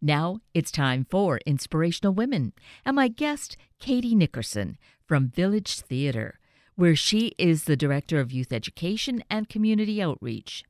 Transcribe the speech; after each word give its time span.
Now 0.00 0.38
it's 0.54 0.70
time 0.70 1.04
for 1.10 1.40
Inspirational 1.44 2.12
Women, 2.14 2.52
and 2.84 2.94
my 2.94 3.08
guest, 3.08 3.56
Kati 3.80 4.14
Nickerson 4.14 4.78
from 5.04 5.28
Village 5.28 5.80
Theatre, 5.80 6.38
where 6.76 6.94
she 6.94 7.34
is 7.36 7.64
the 7.64 7.76
Director 7.76 8.20
of 8.20 8.30
Youth 8.30 8.52
Education 8.52 9.24
and 9.28 9.48
Community 9.48 10.00
Outreach. 10.00 10.62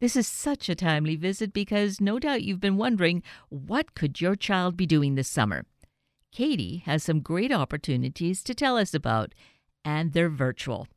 This 0.00 0.16
is 0.16 0.26
such 0.26 0.68
a 0.68 0.74
timely 0.74 1.14
visit 1.14 1.52
because 1.52 2.00
no 2.00 2.18
doubt 2.18 2.42
you've 2.42 2.58
been 2.58 2.76
wondering 2.76 3.22
what 3.50 3.94
could 3.94 4.20
your 4.20 4.34
child 4.34 4.76
be 4.76 4.86
doing 4.86 5.14
this 5.14 5.28
summer. 5.28 5.64
Kati 6.36 6.82
has 6.82 7.04
some 7.04 7.20
great 7.20 7.52
opportunities 7.52 8.42
to 8.42 8.54
tell 8.54 8.76
us 8.76 8.94
about, 8.94 9.32
and 9.84 10.12
they're 10.12 10.28
virtual. 10.28 10.88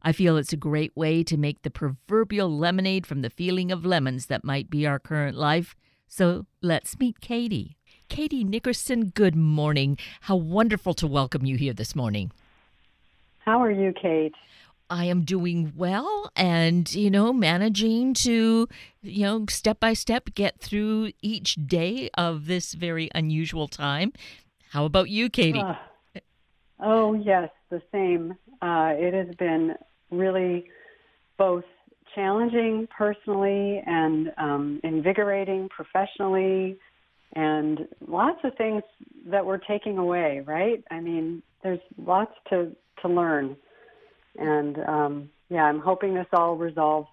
I 0.00 0.12
feel 0.12 0.36
it's 0.36 0.52
a 0.52 0.56
great 0.56 0.96
way 0.96 1.24
to 1.24 1.36
make 1.36 1.62
the 1.62 1.70
proverbial 1.70 2.56
lemonade 2.56 3.04
from 3.04 3.22
the 3.22 3.30
feeling 3.30 3.72
of 3.72 3.84
lemons 3.84 4.26
that 4.26 4.44
might 4.44 4.70
be 4.70 4.86
our 4.86 5.00
current 5.00 5.36
life 5.36 5.74
so 6.12 6.44
let's 6.60 6.98
meet 6.98 7.20
Kati. 7.20 7.76
Kati 8.10 8.44
Nickerson, 8.44 9.06
good 9.14 9.34
morning. 9.34 9.96
How 10.20 10.36
wonderful 10.36 10.92
to 10.94 11.06
welcome 11.06 11.46
you 11.46 11.56
here 11.56 11.72
this 11.72 11.96
morning. 11.96 12.30
How 13.38 13.62
are 13.62 13.70
you, 13.70 13.94
Kate? 13.94 14.34
I 14.90 15.06
am 15.06 15.22
doing 15.22 15.72
well 15.74 16.30
and, 16.36 16.94
you 16.94 17.10
know, 17.10 17.32
managing 17.32 18.12
to, 18.14 18.68
you 19.00 19.22
know, 19.22 19.46
step 19.48 19.80
by 19.80 19.94
step 19.94 20.34
get 20.34 20.60
through 20.60 21.12
each 21.22 21.54
day 21.66 22.10
of 22.12 22.44
this 22.44 22.74
very 22.74 23.10
unusual 23.14 23.66
time. 23.66 24.12
How 24.72 24.84
about 24.84 25.08
you, 25.08 25.30
Katie? 25.30 25.60
Uh, 25.60 25.74
oh, 26.78 27.14
yes, 27.14 27.48
the 27.70 27.80
same. 27.90 28.36
Uh, 28.60 28.92
it 28.94 29.14
has 29.14 29.34
been 29.36 29.76
really 30.10 30.68
both 31.38 31.64
challenging 32.14 32.88
personally 32.96 33.82
and 33.86 34.32
um, 34.38 34.80
invigorating 34.84 35.68
professionally, 35.68 36.76
and 37.34 37.88
lots 38.06 38.38
of 38.44 38.54
things 38.56 38.82
that 39.26 39.44
we're 39.44 39.58
taking 39.58 39.98
away. 39.98 40.42
Right? 40.44 40.84
I 40.90 41.00
mean, 41.00 41.42
there's 41.62 41.80
lots 41.98 42.32
to 42.50 42.74
to 43.02 43.08
learn, 43.08 43.56
and 44.38 44.78
um, 44.86 45.30
yeah, 45.48 45.64
I'm 45.64 45.80
hoping 45.80 46.14
this 46.14 46.26
all 46.32 46.56
resolves 46.56 47.08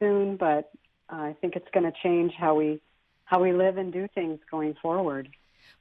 soon. 0.00 0.36
But 0.36 0.70
I 1.08 1.36
think 1.40 1.56
it's 1.56 1.68
going 1.72 1.84
to 1.84 1.92
change 2.02 2.32
how 2.38 2.54
we 2.54 2.80
how 3.24 3.42
we 3.42 3.52
live 3.52 3.76
and 3.78 3.92
do 3.92 4.08
things 4.14 4.38
going 4.50 4.74
forward. 4.82 5.28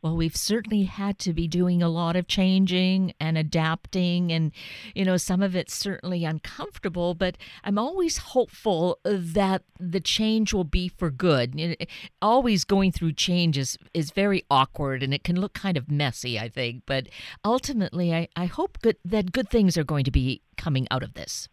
Well, 0.01 0.17
we've 0.17 0.35
certainly 0.35 0.83
had 0.83 1.19
to 1.19 1.33
be 1.33 1.47
doing 1.47 1.83
a 1.83 1.89
lot 1.89 2.15
of 2.15 2.27
changing 2.27 3.13
and 3.19 3.37
adapting, 3.37 4.31
and, 4.31 4.51
you 4.95 5.05
know, 5.05 5.17
some 5.17 5.43
of 5.43 5.55
it's 5.55 5.75
certainly 5.75 6.25
uncomfortable, 6.25 7.13
but 7.13 7.37
I'm 7.63 7.77
always 7.77 8.17
hopeful 8.17 8.97
that 9.03 9.61
the 9.79 9.99
change 9.99 10.53
will 10.53 10.63
be 10.63 10.87
for 10.87 11.11
good. 11.11 11.77
always 12.19 12.63
going 12.63 12.91
through 12.91 13.13
change 13.13 13.59
is, 13.59 13.77
is 13.93 14.09
very 14.09 14.43
awkward 14.49 15.03
and 15.03 15.13
it 15.13 15.23
can 15.23 15.39
look 15.39 15.53
kind 15.53 15.77
of 15.77 15.91
messy, 15.91 16.39
I 16.39 16.49
think, 16.49 16.83
but 16.87 17.07
ultimately, 17.45 18.11
I, 18.11 18.27
I 18.35 18.45
hope 18.45 18.79
good, 18.81 18.97
that 19.05 19.31
good 19.31 19.49
things 19.49 19.77
are 19.77 19.83
going 19.83 20.05
to 20.05 20.11
be 20.11 20.41
coming 20.57 20.87
out 20.89 21.03
of 21.03 21.13
this. 21.13 21.47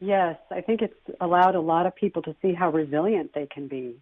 Yes, 0.00 0.36
I 0.50 0.62
think 0.62 0.80
it's 0.80 0.94
allowed 1.20 1.54
a 1.54 1.60
lot 1.60 1.84
of 1.84 1.94
people 1.94 2.22
to 2.22 2.34
see 2.40 2.54
how 2.54 2.70
resilient 2.70 3.32
they 3.34 3.46
can 3.46 3.68
be. 3.68 4.00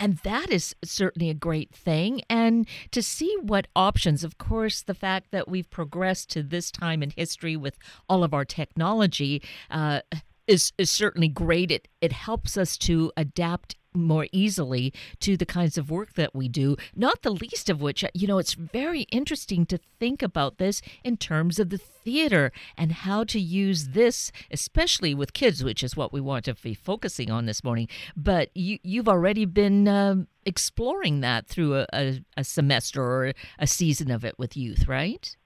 And 0.00 0.18
that 0.18 0.50
is 0.50 0.74
certainly 0.84 1.28
a 1.30 1.34
great 1.34 1.74
thing. 1.74 2.22
And 2.30 2.66
to 2.92 3.02
see 3.02 3.36
what 3.40 3.66
options, 3.74 4.22
of 4.22 4.38
course, 4.38 4.82
the 4.82 4.94
fact 4.94 5.30
that 5.32 5.48
we've 5.48 5.68
progressed 5.70 6.30
to 6.30 6.42
this 6.42 6.70
time 6.70 7.02
in 7.02 7.10
history 7.10 7.56
with 7.56 7.78
all 8.08 8.22
of 8.22 8.32
our 8.32 8.44
technology 8.44 9.42
uh, 9.70 10.00
is, 10.48 10.72
is 10.78 10.90
certainly 10.90 11.28
great. 11.28 11.70
It, 11.70 11.88
it 12.00 12.12
helps 12.12 12.56
us 12.56 12.76
to 12.78 13.12
adapt 13.16 13.76
more 13.94 14.26
easily 14.32 14.92
to 15.20 15.36
the 15.36 15.46
kinds 15.46 15.76
of 15.78 15.90
work 15.90 16.14
that 16.14 16.34
we 16.34 16.48
do, 16.48 16.76
not 16.94 17.22
the 17.22 17.30
least 17.30 17.68
of 17.68 17.80
which, 17.80 18.04
you 18.14 18.26
know, 18.26 18.38
it's 18.38 18.54
very 18.54 19.02
interesting 19.02 19.66
to 19.66 19.78
think 19.98 20.22
about 20.22 20.58
this 20.58 20.80
in 21.04 21.16
terms 21.16 21.58
of 21.58 21.70
the 21.70 21.78
theater 21.78 22.52
and 22.76 22.92
how 22.92 23.24
to 23.24 23.40
use 23.40 23.88
this, 23.88 24.30
especially 24.50 25.14
with 25.14 25.32
kids, 25.32 25.64
which 25.64 25.82
is 25.82 25.96
what 25.96 26.12
we 26.12 26.20
want 26.20 26.44
to 26.44 26.54
be 26.54 26.74
focusing 26.74 27.30
on 27.30 27.46
this 27.46 27.64
morning. 27.64 27.88
But 28.16 28.50
you, 28.54 28.78
you've 28.82 29.08
already 29.08 29.44
been 29.44 29.88
um, 29.88 30.28
exploring 30.44 31.20
that 31.20 31.46
through 31.46 31.76
a, 31.76 31.86
a, 31.92 32.20
a 32.36 32.44
semester 32.44 33.02
or 33.02 33.32
a 33.58 33.66
season 33.66 34.10
of 34.10 34.24
it 34.24 34.38
with 34.38 34.56
youth, 34.56 34.86
right? 34.86 35.36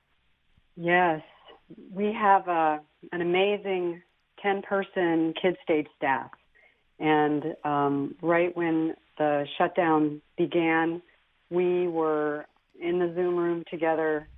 Yes. 0.76 1.22
We 1.90 2.12
have 2.12 2.48
a, 2.48 2.50
uh, 2.50 2.78
an 3.12 3.22
amazing 3.22 4.02
10 4.42 4.62
person 4.62 5.34
KidStage 5.42 5.86
staff 5.96 6.30
and 7.02 7.56
um, 7.64 8.14
right 8.22 8.56
when 8.56 8.94
the 9.18 9.44
shutdown 9.58 10.22
began, 10.38 11.02
we 11.50 11.88
were 11.88 12.46
in 12.80 13.00
the 13.00 13.12
Zoom 13.14 13.36
room 13.36 13.64
together, 13.70 14.28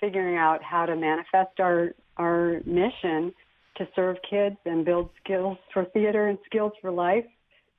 figuring 0.00 0.36
out 0.36 0.62
how 0.62 0.84
to 0.84 0.96
manifest 0.96 1.60
our 1.60 1.90
our 2.16 2.60
mission 2.66 3.32
to 3.76 3.86
serve 3.94 4.16
kids 4.28 4.56
and 4.66 4.84
build 4.84 5.10
skills 5.22 5.56
for 5.72 5.84
theater 5.84 6.26
and 6.26 6.38
skills 6.44 6.72
for 6.80 6.90
life, 6.90 7.24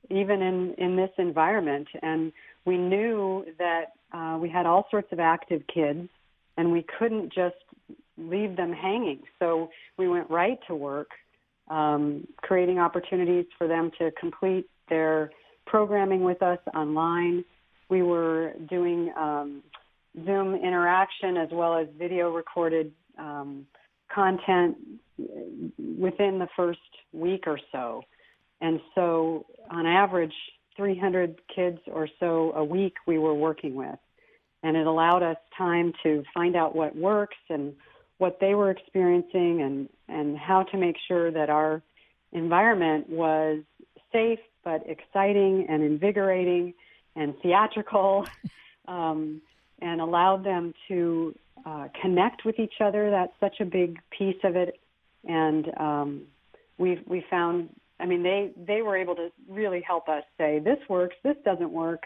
even 0.08 0.40
in 0.40 0.74
in 0.78 0.96
this 0.96 1.10
environment. 1.18 1.86
And 2.02 2.32
we 2.64 2.78
knew 2.78 3.44
that 3.58 3.92
uh, 4.12 4.38
we 4.40 4.48
had 4.48 4.64
all 4.64 4.86
sorts 4.90 5.12
of 5.12 5.20
active 5.20 5.62
kids, 5.72 6.08
and 6.56 6.72
we 6.72 6.84
couldn't 6.98 7.30
just 7.30 7.56
leave 8.16 8.56
them 8.56 8.72
hanging. 8.72 9.20
So 9.38 9.68
we 9.98 10.08
went 10.08 10.30
right 10.30 10.58
to 10.66 10.74
work 10.74 11.08
um, 11.70 12.26
creating 12.38 12.78
opportunities 12.78 13.46
for 13.56 13.66
them 13.66 13.90
to 13.98 14.10
complete 14.20 14.68
their 14.88 15.30
programming 15.66 16.24
with 16.24 16.42
us 16.42 16.58
online. 16.74 17.44
We 17.88 18.02
were 18.02 18.52
doing 18.68 19.12
um, 19.16 19.62
Zoom 20.24 20.54
interaction 20.56 21.36
as 21.36 21.48
well 21.52 21.76
as 21.76 21.86
video 21.96 22.32
recorded 22.32 22.92
um, 23.18 23.66
content 24.12 24.76
within 25.18 26.38
the 26.38 26.48
first 26.56 26.78
week 27.12 27.44
or 27.46 27.58
so. 27.72 28.02
And 28.60 28.80
so, 28.94 29.46
on 29.70 29.86
average, 29.86 30.34
300 30.76 31.40
kids 31.54 31.78
or 31.86 32.08
so 32.18 32.52
a 32.54 32.64
week 32.64 32.94
we 33.06 33.18
were 33.18 33.34
working 33.34 33.74
with. 33.74 33.98
And 34.62 34.76
it 34.76 34.86
allowed 34.86 35.22
us 35.22 35.36
time 35.56 35.92
to 36.02 36.22
find 36.34 36.56
out 36.56 36.74
what 36.74 36.94
works 36.94 37.36
and 37.48 37.74
what 38.20 38.38
they 38.38 38.54
were 38.54 38.70
experiencing 38.70 39.62
and, 39.62 39.88
and 40.08 40.36
how 40.36 40.62
to 40.64 40.76
make 40.76 40.96
sure 41.08 41.30
that 41.30 41.48
our 41.48 41.82
environment 42.32 43.08
was 43.08 43.62
safe 44.12 44.38
but 44.62 44.82
exciting 44.86 45.66
and 45.68 45.82
invigorating 45.82 46.74
and 47.16 47.34
theatrical 47.42 48.26
um, 48.88 49.40
and 49.80 50.02
allowed 50.02 50.44
them 50.44 50.74
to 50.86 51.34
uh, 51.64 51.88
connect 52.00 52.44
with 52.44 52.58
each 52.58 52.74
other. 52.80 53.10
That's 53.10 53.32
such 53.40 53.60
a 53.60 53.64
big 53.64 53.98
piece 54.10 54.42
of 54.44 54.54
it. 54.54 54.78
And 55.26 55.70
um, 55.78 56.22
we 56.76 57.00
we 57.06 57.24
found, 57.30 57.70
I 57.98 58.06
mean, 58.06 58.22
they, 58.22 58.50
they 58.56 58.82
were 58.82 58.96
able 58.96 59.14
to 59.16 59.30
really 59.48 59.80
help 59.80 60.08
us 60.08 60.24
say, 60.36 60.58
this 60.58 60.78
works, 60.90 61.16
this 61.22 61.36
doesn't 61.44 61.70
work, 61.70 62.04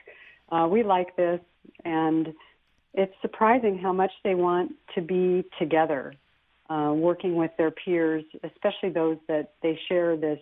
uh, 0.51 0.69
we 0.71 0.85
like 0.85 1.17
this. 1.17 1.41
And 1.85 2.35
it's 2.95 3.15
surprising 3.21 3.79
how 3.79 3.93
much 3.93 4.13
they 4.23 4.35
want 4.35 4.73
to 4.95 5.03
be 5.03 5.45
together, 5.59 6.15
uh, 6.71 6.93
working 6.95 7.35
with 7.35 7.51
their 7.59 7.73
peers, 7.73 8.25
especially 8.45 8.91
those 8.91 9.19
that 9.29 9.55
they 9.63 9.79
share 9.89 10.17
this 10.17 10.39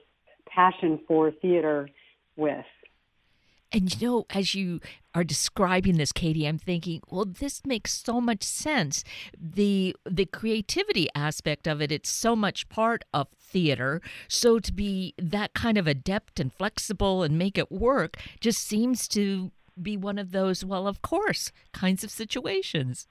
passion 0.46 1.00
for 1.08 1.30
theater 1.30 1.88
with. 2.36 2.64
And 3.74 4.00
you 4.00 4.06
know, 4.06 4.26
as 4.28 4.54
you 4.54 4.80
are 5.14 5.24
describing 5.24 5.96
this, 5.96 6.12
Kati, 6.12 6.46
I'm 6.46 6.58
thinking, 6.58 7.00
well, 7.08 7.24
this 7.24 7.62
makes 7.64 7.94
so 7.94 8.20
much 8.20 8.42
sense. 8.42 9.02
The 9.34 9.96
the 10.04 10.26
creativity 10.26 11.08
aspect 11.14 11.66
of 11.66 11.80
it, 11.80 11.90
it's 11.90 12.10
so 12.10 12.36
much 12.36 12.68
part 12.68 13.04
of 13.14 13.28
theater. 13.40 14.02
So 14.28 14.58
to 14.58 14.72
be 14.72 15.14
that 15.18 15.54
kind 15.54 15.78
of 15.78 15.86
adept 15.86 16.38
and 16.38 16.52
flexible 16.52 17.22
and 17.22 17.38
make 17.38 17.56
it 17.56 17.72
work 17.72 18.18
just 18.40 18.60
seems 18.60 19.08
to 19.08 19.52
be 19.82 19.96
one 19.96 20.18
of 20.18 20.32
those, 20.32 20.64
well, 20.64 20.86
of 20.86 21.02
course, 21.02 21.52
kinds 21.72 22.04
of 22.04 22.10
situations. 22.10 23.06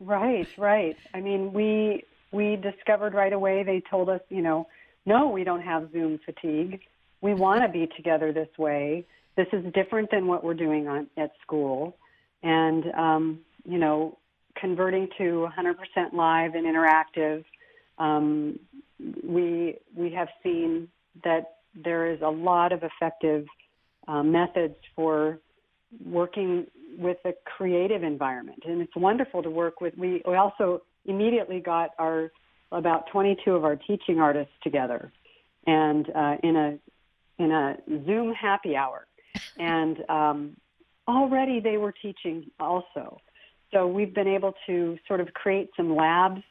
Right, 0.00 0.48
right. 0.56 0.96
I 1.14 1.20
mean, 1.20 1.52
we 1.52 2.04
we 2.32 2.56
discovered 2.56 3.12
right 3.12 3.32
away. 3.32 3.62
They 3.62 3.82
told 3.90 4.08
us, 4.08 4.20
you 4.28 4.40
know, 4.40 4.66
no, 5.04 5.28
we 5.28 5.44
don't 5.44 5.62
have 5.62 5.90
Zoom 5.92 6.18
fatigue. 6.24 6.80
We 7.20 7.34
want 7.34 7.62
to 7.62 7.68
be 7.68 7.88
together 7.96 8.32
this 8.32 8.48
way. 8.58 9.04
This 9.36 9.48
is 9.52 9.64
different 9.74 10.10
than 10.10 10.26
what 10.26 10.42
we're 10.42 10.54
doing 10.54 10.88
on, 10.88 11.06
at 11.16 11.32
school, 11.42 11.96
and 12.42 12.84
um, 12.96 13.40
you 13.64 13.78
know, 13.78 14.18
converting 14.56 15.08
to 15.18 15.48
100% 15.58 16.12
live 16.12 16.54
and 16.54 16.66
interactive. 16.66 17.44
Um, 17.98 18.58
we 19.22 19.76
we 19.94 20.12
have 20.12 20.28
seen 20.42 20.88
that 21.24 21.56
there 21.74 22.10
is 22.10 22.20
a 22.22 22.28
lot 22.28 22.72
of 22.72 22.82
effective 22.82 23.46
uh, 24.08 24.22
methods 24.22 24.76
for 24.96 25.38
working 26.04 26.66
with 26.98 27.18
a 27.24 27.32
creative 27.44 28.02
environment. 28.02 28.62
And 28.66 28.80
it's 28.80 28.94
wonderful 28.96 29.42
to 29.42 29.50
work 29.50 29.80
with. 29.80 29.96
We, 29.96 30.22
we 30.26 30.34
also 30.34 30.82
immediately 31.04 31.60
got 31.60 31.90
our 31.98 32.30
about 32.72 33.08
22 33.10 33.52
of 33.52 33.64
our 33.64 33.76
teaching 33.76 34.20
artists 34.20 34.52
together 34.62 35.10
and 35.66 36.08
uh, 36.14 36.36
in 36.42 36.56
a 36.56 36.78
in 37.42 37.50
a 37.50 37.76
Zoom 38.06 38.32
happy 38.32 38.76
hour. 38.76 39.06
And 39.58 40.04
um, 40.08 40.56
already 41.08 41.60
they 41.60 41.78
were 41.78 41.92
teaching 41.92 42.50
also. 42.60 43.20
So 43.72 43.86
we've 43.86 44.14
been 44.14 44.28
able 44.28 44.54
to 44.66 44.98
sort 45.06 45.20
of 45.20 45.32
create 45.32 45.70
some 45.76 45.94
labs 45.96 46.42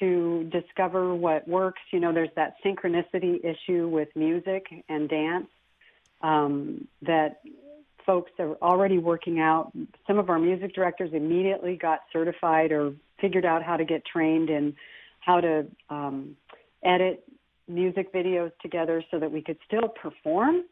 to 0.00 0.44
discover 0.50 1.14
what 1.14 1.46
works. 1.46 1.80
You 1.92 2.00
know, 2.00 2.12
there's 2.12 2.30
that 2.36 2.54
synchronicity 2.64 3.44
issue 3.44 3.88
with 3.88 4.08
music 4.14 4.66
and 4.88 5.08
dance 5.08 5.48
um, 6.22 6.88
that 7.02 7.40
folks 8.06 8.30
are 8.38 8.54
already 8.62 8.98
working 8.98 9.40
out. 9.40 9.72
Some 10.06 10.18
of 10.18 10.30
our 10.30 10.38
music 10.38 10.74
directors 10.74 11.10
immediately 11.12 11.76
got 11.76 12.00
certified 12.12 12.72
or 12.72 12.94
figured 13.20 13.44
out 13.44 13.62
how 13.62 13.76
to 13.76 13.84
get 13.84 14.04
trained 14.06 14.48
in 14.48 14.74
how 15.20 15.40
to 15.40 15.66
um, 15.90 16.36
edit 16.84 17.24
music 17.68 18.12
videos 18.14 18.52
together 18.62 19.02
so 19.10 19.18
that 19.18 19.30
we 19.30 19.42
could 19.42 19.58
still 19.66 19.88
perform. 19.88 20.62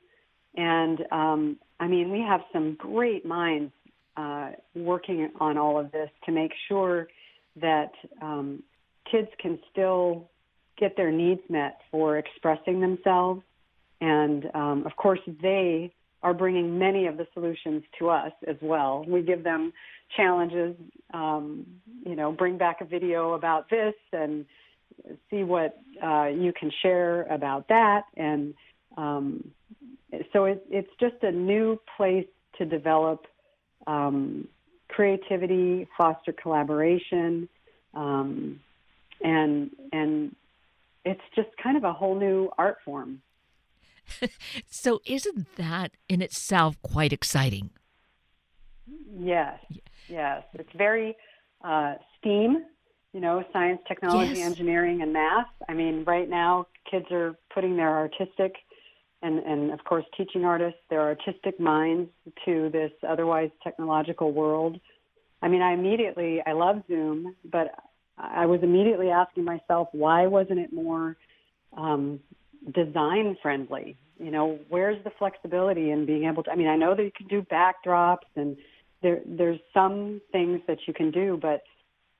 And 0.57 1.01
um, 1.11 1.57
I 1.81 1.89
mean, 1.89 2.11
we 2.11 2.21
have 2.21 2.41
some 2.53 2.77
great 2.79 3.27
minds 3.27 3.73
uh, 4.17 4.53
working 4.77 5.29
on 5.41 5.59
all 5.59 5.79
of 5.79 5.91
this 5.91 6.09
to 6.27 6.33
make 6.33 6.53
sure 6.69 7.09
that 7.61 7.91
um, 8.23 8.63
kids 9.11 9.29
can 9.41 9.59
still 9.73 10.31
get 10.79 10.97
their 10.97 11.11
needs 11.11 11.41
met 11.49 11.81
for 11.91 12.17
expressing 12.19 12.81
themselves. 12.81 13.43
And 14.01 14.47
um, 14.55 14.87
of 14.87 14.95
course, 14.97 15.21
they 15.43 15.93
are 16.25 16.35
bringing 16.35 16.79
many 16.79 17.07
of 17.07 17.19
the 17.19 17.27
solutions 17.35 17.85
to 17.99 18.09
us 18.09 18.33
as 18.49 18.57
well. 18.63 19.05
We 19.07 19.23
give 19.23 19.45
them 19.45 19.73
challenges, 20.17 20.75
um, 21.13 21.67
you 22.05 22.17
know, 22.17 22.33
bring 22.33 22.57
back 22.57 22.81
a 22.81 22.87
video 22.87 23.35
about 23.35 23.69
this 23.69 23.95
and 24.13 24.47
see 25.31 25.45
what 25.45 25.79
uh, 26.03 26.29
you 26.29 26.53
can 26.59 26.73
share 26.83 27.25
about 27.25 27.69
that. 27.69 28.05
And 28.17 28.55
um, 28.97 29.51
so 30.33 30.47
it, 30.47 30.65
it's 30.71 30.91
just 30.99 31.23
a 31.23 31.31
new 31.31 31.79
place 31.97 32.27
to 32.59 32.65
develop 32.65 33.27
um, 33.87 34.49
creativity, 34.89 35.87
foster 35.99 36.33
collaboration, 36.33 37.49
um, 37.93 38.61
and 39.23 39.71
and 39.93 40.35
it's 41.05 41.21
just 41.37 41.49
kind 41.63 41.77
of 41.77 41.85
a 41.85 41.93
whole 41.93 42.19
new 42.19 42.51
art 42.57 42.79
form. 42.85 43.21
so 44.71 45.01
isn't 45.07 45.57
that 45.57 45.93
in 46.09 46.23
itself 46.23 46.77
quite 46.83 47.13
exciting? 47.13 47.71
Yes, 49.19 49.59
yes, 50.09 50.43
it's 50.55 50.73
very 50.77 51.17
uh, 51.63 51.95
STEAM. 52.19 52.65
You 53.13 53.21
know, 53.21 53.45
science, 53.53 53.81
technology, 53.87 54.41
yes. 54.41 54.47
engineering, 54.47 55.01
and 55.01 55.13
math. 55.13 55.47
I 55.69 55.73
mean, 55.73 56.03
right 56.05 56.29
now, 56.29 56.67
kids 56.91 57.07
are 57.13 57.37
putting 57.55 57.77
their 57.77 57.97
artistic 57.97 58.57
and, 59.25 59.39
and 59.39 59.73
of 59.73 59.83
course 59.85 60.05
teaching 60.17 60.45
artists 60.45 60.79
their 60.91 61.01
artistic 61.01 61.59
minds 61.59 62.11
to 62.45 62.69
this 62.71 62.93
otherwise 63.09 63.51
technological 63.63 64.31
world. 64.33 64.79
I 65.43 65.49
mean, 65.49 65.63
I 65.63 65.73
immediately 65.73 66.43
I 66.47 66.53
love 66.53 66.83
Zoom, 66.87 67.35
but 67.51 67.75
I 68.19 68.47
was 68.47 68.61
immediately 68.63 69.11
asking 69.11 69.45
myself 69.45 69.89
why 69.93 70.27
wasn't 70.27 70.61
it 70.61 70.73
more 70.73 71.17
um, 71.77 72.21
design 72.73 73.37
friendly? 73.43 73.97
You 74.19 74.31
know, 74.31 74.59
where's 74.69 75.03
the 75.05 75.11
flexibility 75.19 75.91
in 75.91 76.07
being 76.07 76.25
able 76.25 76.43
to? 76.45 76.51
I 76.51 76.57
mean, 76.57 76.69
I 76.69 76.77
know 76.77 76.95
that 76.95 77.03
you 77.03 77.11
can 77.17 77.27
do 77.27 77.43
backdrops 77.43 78.29
and 78.37 78.57
there 79.03 79.21
there's 79.27 79.61
some 79.73 80.21
things 80.33 80.61
that 80.67 80.79
you 80.87 80.95
can 80.95 81.11
do, 81.11 81.39
but 81.41 81.63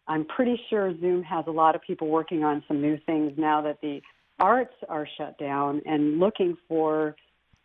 I'm 0.07 0.25
pretty 0.25 0.61
sure 0.69 0.95
Zoom 1.01 1.23
has 1.23 1.45
a 1.47 1.51
lot 1.51 1.75
of 1.75 1.83
people 1.83 2.09
working 2.09 2.45
on 2.45 2.63
some 2.69 2.81
new 2.81 2.99
things 3.07 3.33
now 3.37 3.63
that 3.63 3.81
the 3.81 4.03
arts 4.39 4.75
are 4.89 5.09
shut 5.17 5.39
down 5.39 5.81
and 5.87 6.19
looking 6.19 6.57
for 6.69 7.17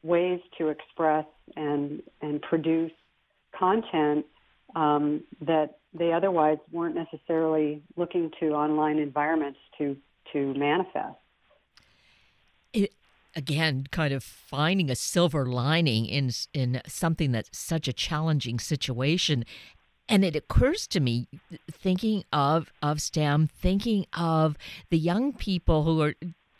ways 0.03 0.39
to 0.57 0.69
express 0.69 1.25
and 1.55 2.01
and 2.21 2.41
produce 2.41 2.91
content 3.57 4.25
um, 4.75 5.23
that 5.41 5.79
they 5.93 6.13
otherwise 6.13 6.57
weren't 6.71 6.95
necessarily 6.95 7.81
looking 7.97 8.31
to 8.39 8.49
online 8.49 8.99
environments 8.99 9.59
to 9.77 9.97
to 10.33 10.53
manifest. 10.53 11.17
Again, 13.39 13.85
kind 13.89 14.13
of 14.13 14.21
finding 14.21 14.89
a 14.91 14.95
silver 14.95 15.45
lining 15.45 16.05
in 16.05 16.31
in 16.53 16.81
something 16.85 17.31
that's 17.31 17.57
such 17.57 17.87
a 17.87 17.93
challenging 17.93 18.59
situation. 18.59 19.45
And 20.09 20.25
it 20.25 20.35
occurs 20.35 20.87
to 20.87 20.99
me, 20.99 21.29
thinking 21.71 22.25
of 22.33 22.73
of 22.81 23.01
STEM, 23.01 23.47
thinking 23.47 24.07
of 24.11 24.57
the 24.89 24.97
young 24.97 25.31
people 25.31 25.83
who 25.85 26.01
are 26.01 26.15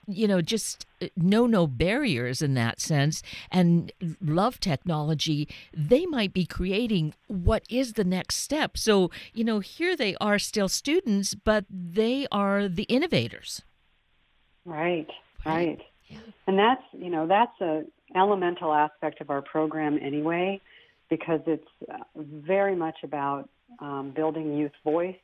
you 0.08 0.28
know, 0.28 0.42
just 0.42 0.86
uh, 1.02 1.08
know 1.16 1.46
no 1.46 1.68
barriers 1.68 2.42
in 2.42 2.54
that 2.56 2.80
sense 2.80 3.22
and 3.52 3.92
love 4.22 4.60
technology, 4.60 5.48
they 5.76 6.06
might 6.06 6.34
be 6.34 6.46
creating 6.46 7.14
what 7.28 7.64
is 7.70 7.94
the 7.94 8.04
next 8.04 8.38
step. 8.38 8.78
So, 8.78 9.12
you 9.34 9.44
know, 9.44 9.60
here 9.60 9.96
they 9.96 10.16
are 10.20 10.40
still 10.40 10.70
students, 10.70 11.36
but 11.36 11.66
they 11.70 12.26
are 12.32 12.68
the 12.68 12.84
innovators. 12.84 13.62
Right, 14.66 15.10
right. 15.46 15.80
Yeah. 16.10 16.18
And 16.48 16.58
that's, 16.58 16.82
you 16.92 17.10
know, 17.10 17.28
that's 17.28 17.60
a 17.62 17.84
elemental 18.16 18.74
aspect 18.74 19.22
of 19.22 19.30
our 19.30 19.42
program 19.42 20.00
anyway, 20.02 20.60
because 21.10 21.42
it's 21.46 21.68
uh, 21.92 21.98
very 22.16 22.76
much 22.76 22.96
about 23.04 23.48
um, 23.80 24.12
building 24.16 24.58
youth 24.58 24.72
voice 24.84 25.16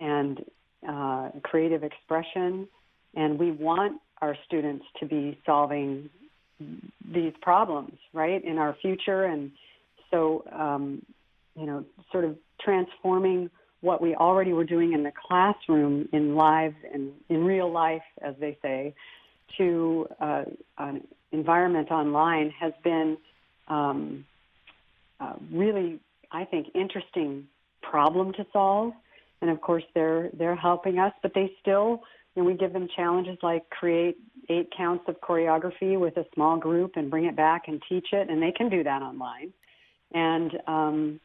and 0.00 0.44
uh, 0.88 1.30
creative 1.42 1.84
expression. 1.84 2.68
And 3.14 3.38
we 3.38 3.52
want 3.52 4.00
our 4.20 4.36
students 4.46 4.84
to 5.00 5.06
be 5.06 5.38
solving 5.46 6.10
these 7.14 7.32
problems, 7.40 7.96
right, 8.12 8.44
in 8.44 8.58
our 8.58 8.76
future. 8.82 9.24
And 9.24 9.52
so, 10.10 10.44
um, 10.52 11.02
you 11.56 11.66
know, 11.66 11.84
sort 12.10 12.24
of 12.24 12.36
transforming 12.60 13.50
what 13.80 14.02
we 14.02 14.16
already 14.16 14.52
were 14.52 14.64
doing 14.64 14.92
in 14.92 15.04
the 15.04 15.12
classroom 15.28 16.08
in 16.12 16.34
live 16.34 16.74
and 16.92 17.12
in 17.28 17.44
real 17.44 17.70
life, 17.70 18.02
as 18.22 18.34
they 18.40 18.58
say, 18.60 18.92
to 19.56 20.08
uh, 20.20 20.44
an 20.78 21.06
environment 21.32 21.90
online 21.90 22.50
has 22.50 22.72
been 22.84 23.16
um, 23.68 24.24
really, 25.52 26.00
I 26.30 26.44
think, 26.44 26.68
interesting 26.74 27.48
problem 27.82 28.32
to 28.34 28.46
solve. 28.52 28.92
And 29.40 29.50
of 29.50 29.60
course, 29.60 29.84
they're 29.94 30.30
they're 30.32 30.56
helping 30.56 30.98
us, 30.98 31.12
but 31.22 31.32
they 31.34 31.52
still 31.60 32.02
and 32.38 32.46
we 32.46 32.54
give 32.54 32.72
them 32.72 32.88
challenges 32.94 33.36
like 33.42 33.68
create 33.70 34.16
eight 34.48 34.68
counts 34.76 35.04
of 35.08 35.20
choreography 35.20 35.98
with 35.98 36.16
a 36.16 36.24
small 36.34 36.56
group 36.56 36.92
and 36.94 37.10
bring 37.10 37.24
it 37.24 37.36
back 37.36 37.68
and 37.68 37.82
teach 37.88 38.08
it, 38.12 38.30
and 38.30 38.40
they 38.40 38.52
can 38.52 38.68
do 38.68 38.82
that 38.84 39.02
online. 39.02 39.52
And 40.12 40.52
um, 40.66 41.20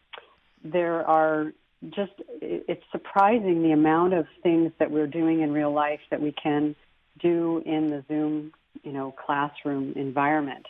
there 0.63 1.05
are 1.07 1.53
just, 1.91 2.13
it's 2.41 2.83
surprising 2.91 3.61
the 3.61 3.71
amount 3.71 4.13
of 4.13 4.25
things 4.41 4.71
that 4.79 4.89
we're 4.89 5.07
doing 5.07 5.41
in 5.41 5.51
real 5.51 5.71
life 5.71 5.99
that 6.09 6.21
we 6.21 6.31
can 6.31 6.75
do 7.19 7.61
in 7.65 7.89
the 7.89 8.03
Zoom, 8.07 8.53
you 8.83 8.91
know, 8.91 9.13
classroom 9.25 9.93
environment. 9.95 10.65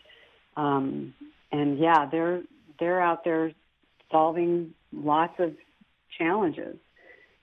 Um, 0.55 1.13
and 1.51 1.79
yeah, 1.79 2.07
they're 2.09 2.41
they're 2.79 3.01
out 3.01 3.23
there 3.23 3.51
solving 4.11 4.73
lots 4.91 5.39
of 5.39 5.53
challenges, 6.17 6.77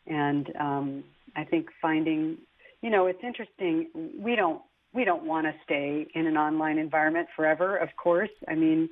and 0.06 0.54
um, 0.56 1.04
I 1.36 1.44
think 1.44 1.68
finding 1.80 2.38
you 2.82 2.90
know, 2.90 3.06
it's 3.06 3.22
interesting. 3.22 3.88
We 4.18 4.36
don't 4.36 4.62
we 4.92 5.04
don't 5.04 5.24
want 5.24 5.46
to 5.46 5.54
stay 5.64 6.06
in 6.14 6.26
an 6.26 6.36
online 6.36 6.78
environment 6.78 7.28
forever. 7.36 7.76
Of 7.76 7.90
course, 7.96 8.30
I 8.48 8.54
mean, 8.54 8.88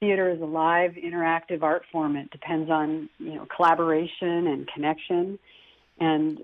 theater 0.00 0.30
is 0.30 0.40
a 0.40 0.46
live, 0.46 0.92
interactive 0.92 1.62
art 1.62 1.82
form. 1.92 2.16
It 2.16 2.30
depends 2.30 2.70
on 2.70 3.08
you 3.18 3.34
know 3.34 3.46
collaboration 3.54 4.46
and 4.46 4.68
connection, 4.68 5.38
and 6.00 6.40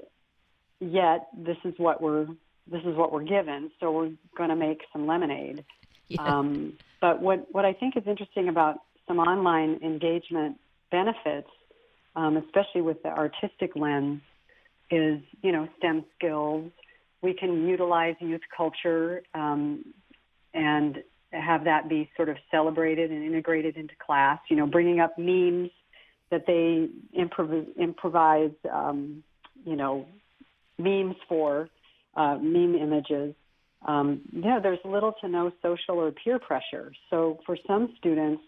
yet 0.81 1.29
this 1.37 1.57
is 1.65 1.75
what 1.79 2.03
we're 2.03 2.27
this 2.71 2.83
is 2.85 2.97
what 2.97 3.13
we're 3.13 3.25
given. 3.25 3.71
So 3.81 3.93
we're 3.93 4.13
going 4.37 4.51
to 4.51 4.57
make 4.57 4.83
some 4.93 5.07
lemonade. 5.07 5.65
Yeah. 6.09 6.23
Um, 6.23 6.75
but 7.01 7.21
what 7.21 7.47
what 7.53 7.65
I 7.65 7.73
think 7.73 7.97
is 7.97 8.05
interesting 8.07 8.49
about 8.49 8.81
some 9.07 9.19
online 9.19 9.81
engagement 9.83 10.59
benefits, 10.91 11.51
um, 12.17 12.37
especially 12.37 12.81
with 12.81 13.03
the 13.03 13.11
artistic 13.11 13.77
lens, 13.77 14.21
is, 14.91 15.21
you 15.43 15.53
know, 15.53 15.69
STEM 15.79 16.05
skills. 16.17 16.71
We 17.23 17.35
can 17.35 17.67
utilize 17.67 18.17
youth 18.21 18.43
culture 18.55 19.23
um, 19.35 19.85
and 20.53 21.03
have 21.33 21.65
that 21.65 21.89
be 21.89 22.11
sort 22.17 22.29
of 22.29 22.37
celebrated 22.51 23.11
and 23.11 23.25
integrated 23.25 23.77
into 23.77 23.95
class. 23.97 24.39
You 24.49 24.57
know, 24.57 24.67
bringing 24.67 25.01
up 25.01 25.19
memes 25.19 25.71
that 26.31 26.47
they 26.47 26.89
improv- 27.19 27.77
improvise, 27.77 28.53
um, 28.71 29.23
you 29.65 29.77
know, 29.77 30.07
memes 30.79 31.17
for, 31.29 31.69
uh, 32.17 32.37
meme 32.41 32.75
images. 32.75 33.35
Um, 33.87 34.23
yeah, 34.33 34.61
there's 34.63 34.79
little 34.85 35.13
to 35.21 35.29
no 35.29 35.53
social 35.63 35.97
or 35.97 36.11
peer 36.11 36.39
pressure. 36.39 36.93
So 37.11 37.39
for 37.45 37.57
some 37.67 37.95
students, 37.99 38.43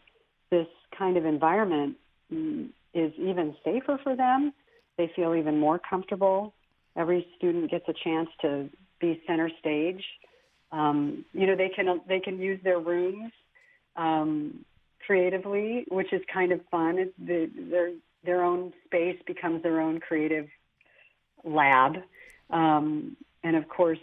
this 0.51 0.67
kind 0.97 1.17
of 1.17 1.27
environment 1.27 1.97
mm, 2.33 2.69
is 2.95 3.13
even 3.19 3.55
safer 3.65 3.99
for 4.03 4.17
them 4.17 4.53
they 4.97 5.11
feel 5.15 5.35
even 5.35 5.59
more 5.59 5.79
comfortable. 5.79 6.55
Every 6.97 7.27
student 7.37 7.71
gets 7.71 7.87
a 7.89 7.95
chance 8.05 8.29
to 8.41 8.69
be 9.01 9.21
center 9.27 9.51
stage. 9.61 10.03
Um, 10.73 11.25
you 11.33 11.47
know, 11.47 11.57
they 11.57 11.69
can 11.69 12.01
they 12.09 12.21
can 12.21 12.41
use 12.41 12.59
their 12.65 12.81
rooms 12.81 13.33
um, 13.97 14.65
creatively, 15.05 15.85
which 15.89 16.13
is 16.13 16.23
kind 16.33 16.53
of 16.53 16.61
fun. 16.71 16.99
It's 16.99 17.13
the, 17.19 17.51
their 17.71 17.91
their 18.25 18.43
own 18.43 18.73
space 18.87 19.19
becomes 19.27 19.63
their 19.63 19.81
own 19.81 20.01
creative 20.01 20.49
lab, 21.45 21.99
um, 22.51 23.17
and 23.47 23.55
of 23.55 23.69
course, 23.69 24.01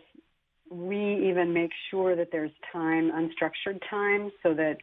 we 0.71 1.29
even 1.29 1.53
make 1.53 1.71
sure 1.91 2.15
that 2.15 2.29
there's 2.31 2.51
time, 2.71 3.11
unstructured 3.11 3.79
time, 3.89 4.31
so 4.41 4.53
that 4.53 4.77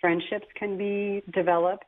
friendships 0.00 0.46
can 0.58 0.78
be 0.78 1.22
developed. 1.34 1.84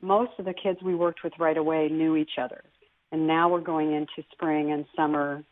Most 0.00 0.30
of 0.38 0.46
the 0.46 0.54
kids 0.54 0.78
we 0.82 0.94
worked 0.94 1.22
with 1.22 1.34
right 1.38 1.58
away 1.58 1.88
knew 1.88 2.16
each 2.16 2.38
other, 2.40 2.64
and 3.12 3.26
now 3.26 3.50
we're 3.50 3.60
going 3.60 3.92
into 3.92 4.26
spring 4.32 4.72
and 4.72 4.86
summer 4.96 5.44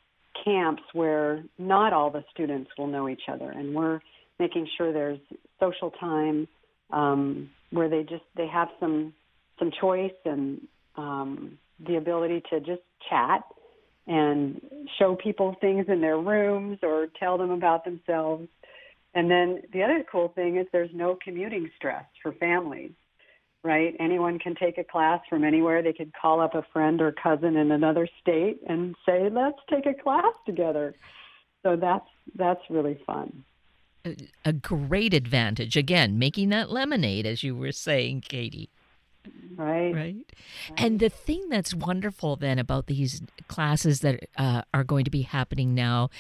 camps 0.43 0.83
where 0.95 1.45
not 1.59 1.93
all 1.93 2.11
the 2.11 2.25
students 2.33 2.71
will 2.79 2.87
know 2.87 3.11
each 3.11 3.29
other, 3.31 3.51
and 3.51 3.75
we're 3.75 4.01
making 4.39 4.67
sure 4.79 4.95
there's 4.95 5.21
social 5.61 5.91
time 5.91 6.49
um, 6.93 7.51
where 7.73 7.91
they 7.91 8.05
just 8.05 8.25
they 8.37 8.47
have 8.47 8.69
some 8.81 9.13
some 9.59 9.71
choice 9.79 10.17
and 10.25 10.63
um, 10.97 11.59
the 11.87 11.97
ability 11.97 12.43
to 12.49 12.61
just 12.61 12.83
chat 13.11 13.43
and 14.07 14.61
show 14.99 15.17
people 15.17 15.57
things 15.61 15.87
in 15.89 16.01
their 16.01 16.19
rooms 16.19 16.79
or 16.83 17.09
tell 17.19 17.39
them 17.39 17.51
about 17.51 17.85
themselves. 17.85 18.49
And 19.15 19.31
then 19.31 19.63
the 19.73 19.83
other 19.83 20.05
cool 20.11 20.29
thing 20.29 20.57
is 20.57 20.67
there's 20.73 20.91
no 20.93 21.19
commuting 21.23 21.71
stress 21.77 22.05
for 22.23 22.33
families, 22.33 22.93
right? 23.65 23.97
Anyone 23.99 24.39
can 24.39 24.55
take 24.55 24.79
a 24.79 24.85
class 24.85 25.21
from 25.29 25.43
anywhere. 25.43 25.83
They 25.83 25.93
could 25.93 26.13
call 26.15 26.41
up 26.41 26.55
a 26.55 26.65
friend 26.73 27.01
or 27.01 27.13
cousin 27.13 27.57
in 27.57 27.71
another 27.73 28.09
state 28.21 28.61
and 28.69 28.95
say, 29.07 29.29
"Let's 29.29 29.59
take 29.69 29.87
a 29.87 29.95
class 29.95 30.35
together." 30.45 30.95
So 31.63 31.77
that's 31.77 32.09
that's 32.37 32.63
really 32.71 33.01
fun 33.07 33.45
a 34.45 34.53
great 34.53 35.15
advantage. 35.15 35.77
Again, 35.77 36.19
making 36.19 36.51
that 36.51 36.71
lemonade, 36.71 37.27
as 37.27 37.43
you 37.43 37.57
were 37.57 37.73
saying, 37.73 38.23
Katie. 38.23 38.71
Right. 39.57 39.95
Right. 39.95 40.17
And 40.77 41.01
the 41.01 41.09
thing 41.09 41.49
that's 41.49 41.75
wonderful 41.75 42.37
then 42.37 42.59
about 42.59 42.87
these 42.87 43.23
classes 43.49 44.01
that 44.01 44.29
uh, 44.37 44.63
are 44.75 44.85
going 44.85 45.05
to 45.05 45.11
be 45.11 45.23
happening 45.23 45.75
now 45.75 46.11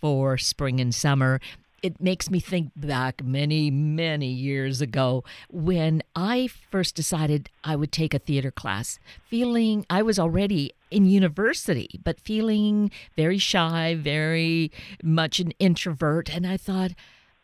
for 0.00 0.38
spring 0.38 0.80
and 0.80 0.94
summer 0.94 1.40
it 1.82 2.00
makes 2.00 2.30
me 2.30 2.40
think 2.40 2.72
back 2.76 3.24
many, 3.24 3.70
many 3.70 4.28
years 4.28 4.80
ago 4.80 5.24
when 5.48 6.02
I 6.14 6.48
first 6.70 6.94
decided 6.94 7.50
I 7.64 7.76
would 7.76 7.92
take 7.92 8.14
a 8.14 8.18
theater 8.18 8.50
class, 8.50 8.98
feeling 9.26 9.86
I 9.88 10.02
was 10.02 10.18
already 10.18 10.74
in 10.90 11.06
university, 11.06 12.00
but 12.02 12.20
feeling 12.20 12.90
very 13.16 13.38
shy, 13.38 13.94
very 13.98 14.70
much 15.02 15.40
an 15.40 15.52
introvert. 15.58 16.34
And 16.34 16.46
I 16.46 16.56
thought, 16.56 16.92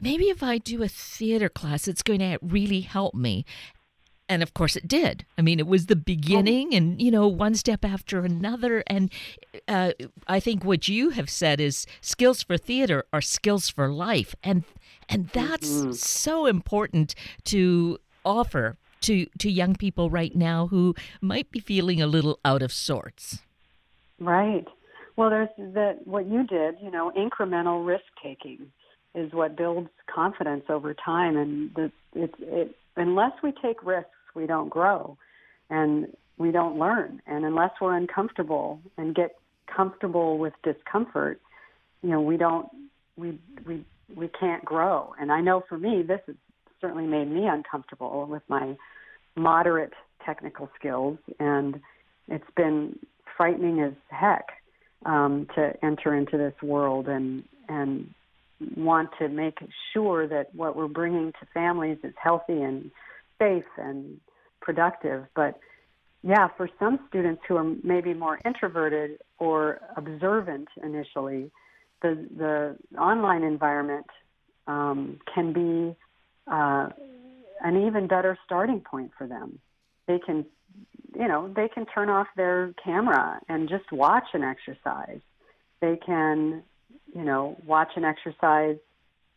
maybe 0.00 0.24
if 0.24 0.42
I 0.42 0.58
do 0.58 0.82
a 0.82 0.88
theater 0.88 1.48
class, 1.48 1.88
it's 1.88 2.02
going 2.02 2.20
to 2.20 2.38
really 2.42 2.80
help 2.80 3.14
me. 3.14 3.44
And 4.28 4.42
of 4.42 4.54
course, 4.54 4.74
it 4.74 4.88
did. 4.88 5.24
I 5.38 5.42
mean, 5.42 5.60
it 5.60 5.68
was 5.68 5.86
the 5.86 5.96
beginning, 5.96 6.74
and 6.74 7.00
you 7.00 7.12
know, 7.12 7.28
one 7.28 7.54
step 7.54 7.84
after 7.84 8.24
another. 8.24 8.82
And 8.88 9.12
uh, 9.68 9.92
I 10.26 10.40
think 10.40 10.64
what 10.64 10.88
you 10.88 11.10
have 11.10 11.30
said 11.30 11.60
is 11.60 11.86
skills 12.00 12.42
for 12.42 12.56
theater 12.56 13.04
are 13.12 13.20
skills 13.20 13.68
for 13.68 13.88
life, 13.88 14.34
and 14.42 14.64
and 15.08 15.28
that's 15.28 15.70
mm-hmm. 15.70 15.92
so 15.92 16.46
important 16.46 17.14
to 17.44 17.98
offer 18.24 18.76
to 19.02 19.26
to 19.38 19.50
young 19.50 19.76
people 19.76 20.10
right 20.10 20.34
now 20.34 20.66
who 20.66 20.94
might 21.20 21.50
be 21.52 21.60
feeling 21.60 22.02
a 22.02 22.06
little 22.06 22.40
out 22.44 22.62
of 22.62 22.72
sorts. 22.72 23.38
Right. 24.18 24.66
Well, 25.14 25.30
there's 25.30 25.48
that 25.56 26.00
what 26.04 26.26
you 26.26 26.44
did. 26.44 26.76
You 26.82 26.90
know, 26.90 27.12
incremental 27.16 27.86
risk 27.86 28.04
taking 28.22 28.72
is 29.14 29.32
what 29.32 29.56
builds 29.56 29.88
confidence 30.12 30.64
over 30.68 30.94
time. 30.94 31.36
And 31.36 31.74
the, 31.74 31.92
it, 32.14 32.34
it, 32.38 32.76
unless 32.96 33.32
we 33.42 33.52
take 33.62 33.82
risks, 33.84 34.10
we 34.36 34.46
don't 34.46 34.68
grow, 34.68 35.16
and 35.70 36.06
we 36.38 36.52
don't 36.52 36.78
learn. 36.78 37.20
And 37.26 37.44
unless 37.44 37.70
we're 37.80 37.96
uncomfortable 37.96 38.80
and 38.96 39.14
get 39.14 39.36
comfortable 39.74 40.38
with 40.38 40.52
discomfort, 40.62 41.40
you 42.02 42.10
know, 42.10 42.20
we 42.20 42.36
don't, 42.36 42.68
we 43.16 43.38
we 43.66 43.84
we 44.14 44.28
can't 44.28 44.64
grow. 44.64 45.14
And 45.18 45.32
I 45.32 45.40
know 45.40 45.64
for 45.68 45.78
me, 45.78 46.02
this 46.02 46.20
has 46.26 46.36
certainly 46.80 47.06
made 47.06 47.30
me 47.30 47.46
uncomfortable 47.46 48.26
with 48.26 48.42
my 48.48 48.76
moderate 49.34 49.92
technical 50.24 50.68
skills, 50.78 51.18
and 51.40 51.80
it's 52.28 52.50
been 52.56 52.98
frightening 53.36 53.80
as 53.80 53.92
heck 54.08 54.46
um, 55.04 55.46
to 55.54 55.72
enter 55.82 56.14
into 56.14 56.36
this 56.36 56.54
world 56.62 57.08
and 57.08 57.44
and 57.68 58.12
want 58.76 59.10
to 59.18 59.28
make 59.28 59.58
sure 59.92 60.26
that 60.26 60.54
what 60.54 60.76
we're 60.76 60.88
bringing 60.88 61.32
to 61.32 61.46
families 61.52 61.98
is 62.02 62.14
healthy 62.22 62.62
and 62.62 62.90
safe 63.38 63.64
and 63.76 64.20
productive. 64.60 65.24
But 65.34 65.58
yeah, 66.22 66.48
for 66.56 66.68
some 66.78 66.98
students 67.08 67.42
who 67.46 67.56
are 67.56 67.74
maybe 67.82 68.14
more 68.14 68.38
introverted 68.44 69.18
or 69.38 69.80
observant 69.96 70.68
initially, 70.82 71.50
the 72.02 72.26
the 72.36 72.98
online 73.00 73.42
environment 73.42 74.06
um, 74.66 75.18
can 75.32 75.52
be 75.52 75.96
uh, 76.50 76.88
an 77.62 77.86
even 77.86 78.06
better 78.06 78.36
starting 78.44 78.80
point 78.80 79.12
for 79.16 79.26
them. 79.26 79.58
They 80.06 80.18
can, 80.18 80.44
you 81.14 81.28
know, 81.28 81.52
they 81.54 81.68
can 81.68 81.86
turn 81.86 82.08
off 82.08 82.26
their 82.36 82.74
camera 82.82 83.40
and 83.48 83.68
just 83.68 83.90
watch 83.92 84.28
an 84.34 84.42
exercise. 84.42 85.20
They 85.80 85.98
can 86.04 86.62
you 87.16 87.24
know, 87.24 87.56
watch 87.66 87.92
an 87.96 88.04
exercise, 88.04 88.76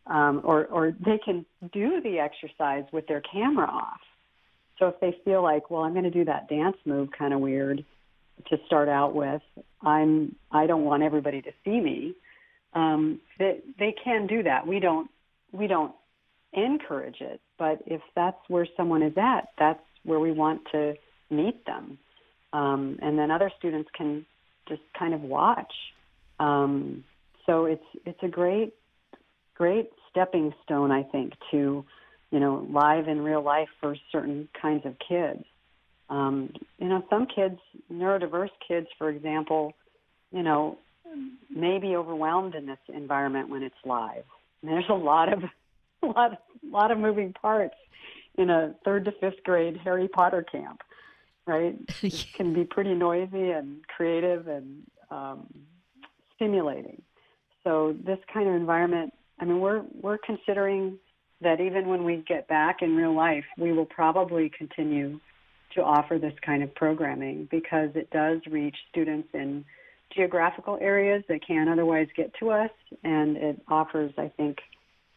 um, 0.10 0.42
or 0.44 0.66
or 0.66 0.92
they 0.92 1.20
can 1.24 1.46
do 1.72 2.02
the 2.02 2.20
exercise 2.20 2.84
with 2.92 3.08
their 3.08 3.22
camera 3.22 3.68
off. 3.68 4.02
So 4.78 4.88
if 4.88 5.00
they 5.00 5.16
feel 5.24 5.44
like, 5.44 5.70
well, 5.70 5.84
I'm 5.84 5.94
going 5.94 6.06
to 6.06 6.10
do 6.10 6.26
that 6.26 6.50
dance 6.50 6.78
move, 6.86 7.10
kind 7.18 7.34
of 7.34 7.40
weird 7.40 7.86
to 8.50 8.58
start 8.66 8.90
out 8.90 9.14
with. 9.14 9.42
I'm 9.82 10.36
I 10.52 10.68
don't 10.68 10.84
want 10.84 11.04
everybody 11.04 11.42
to 11.42 11.52
see 11.64 11.80
me. 11.80 12.16
Um, 12.74 13.20
they 13.38 13.60
they 13.78 13.94
can 14.04 14.28
do 14.28 14.44
that. 14.44 14.66
We 14.66 14.80
don't 14.80 15.10
we 15.52 15.68
don't 15.68 15.94
encourage 16.54 17.22
it, 17.22 17.40
but 17.58 17.82
if 17.86 18.02
that's 18.16 18.38
where 18.48 18.68
someone 18.76 19.04
is 19.04 19.14
at, 19.18 19.50
that's 19.58 19.84
where 20.04 20.20
we 20.20 20.32
want 20.32 20.62
to 20.72 20.96
meet 21.30 21.66
them. 21.66 21.98
Um, 22.54 22.98
and 23.02 23.18
then 23.20 23.30
other 23.30 23.52
students 23.60 23.90
can 23.96 24.26
just 24.68 24.82
kind 24.98 25.14
of 25.14 25.22
watch. 25.22 25.74
Um, 26.40 27.04
so 27.46 27.66
it's 27.66 27.86
it's 28.06 28.24
a 28.24 28.28
great 28.28 28.74
great 29.56 29.90
stepping 30.10 30.54
stone, 30.64 30.92
I 30.92 31.04
think, 31.04 31.34
to 31.52 31.86
you 32.32 32.40
know 32.40 32.68
live 32.70 33.08
in 33.08 33.22
real 33.22 33.42
life 33.42 33.70
for 33.80 33.96
certain 34.12 34.48
kinds 34.60 34.86
of 34.86 34.96
kids. 35.00 35.44
Um, 36.10 36.54
you 36.80 36.88
know, 36.88 37.04
some 37.10 37.28
kids, 37.28 37.60
neurodiverse 37.92 38.50
kids, 38.68 38.88
for 38.98 39.10
example, 39.10 39.74
you 40.32 40.42
know, 40.42 40.78
may 41.50 41.78
be 41.80 41.96
overwhelmed 41.96 42.56
in 42.56 42.66
this 42.66 42.80
environment 42.88 43.50
when 43.50 43.64
it's 43.64 43.76
live. 43.86 44.24
And 44.62 44.72
there's 44.72 44.90
a 44.90 44.94
lot 44.94 45.32
of 45.32 45.44
a 45.44 46.06
lot 46.06 46.34
a 46.34 46.68
lot 46.68 46.92
of 46.92 46.98
moving 46.98 47.34
parts 47.34 47.76
in 48.38 48.50
a 48.50 48.74
third 48.86 49.06
to 49.06 49.12
fifth 49.20 49.44
grade 49.44 49.78
Harry 49.84 50.08
Potter 50.08 50.44
camp, 50.44 50.82
right? 51.46 51.76
it 52.02 52.26
can 52.34 52.54
be 52.54 52.64
pretty 52.64 52.94
noisy 52.94 53.52
and 53.52 53.86
creative 53.88 54.48
and 54.48 54.84
um, 55.12 55.48
stimulating. 56.36 57.02
So 57.64 57.96
this 58.04 58.20
kind 58.34 58.48
of 58.48 58.56
environment, 58.56 59.14
I 59.40 59.46
mean, 59.46 59.60
we're 59.60 59.84
we're 60.02 60.18
considering 60.18 61.00
that 61.42 61.62
even 61.62 61.88
when 61.88 62.04
we 62.04 62.24
get 62.28 62.48
back 62.48 62.82
in 62.82 62.96
real 62.96 63.16
life, 63.16 63.46
we 63.58 63.72
will 63.72 63.86
probably 63.86 64.52
continue 64.56 65.20
to 65.76 65.84
offer 65.84 66.18
this 66.18 66.34
kind 66.46 66.64
of 66.64 66.74
programming 66.76 67.48
because 67.50 67.90
it 67.96 68.10
does 68.10 68.40
reach 68.50 68.76
students 68.92 69.30
in 69.34 69.64
geographical 70.14 70.78
areas 70.82 71.24
that 71.30 71.46
can't 71.46 71.70
otherwise 71.70 72.08
get 72.16 72.34
to 72.40 72.50
us, 72.50 72.72
and 73.04 73.38
it 73.38 73.62
offers, 73.68 74.12
I 74.18 74.32
think, 74.36 74.58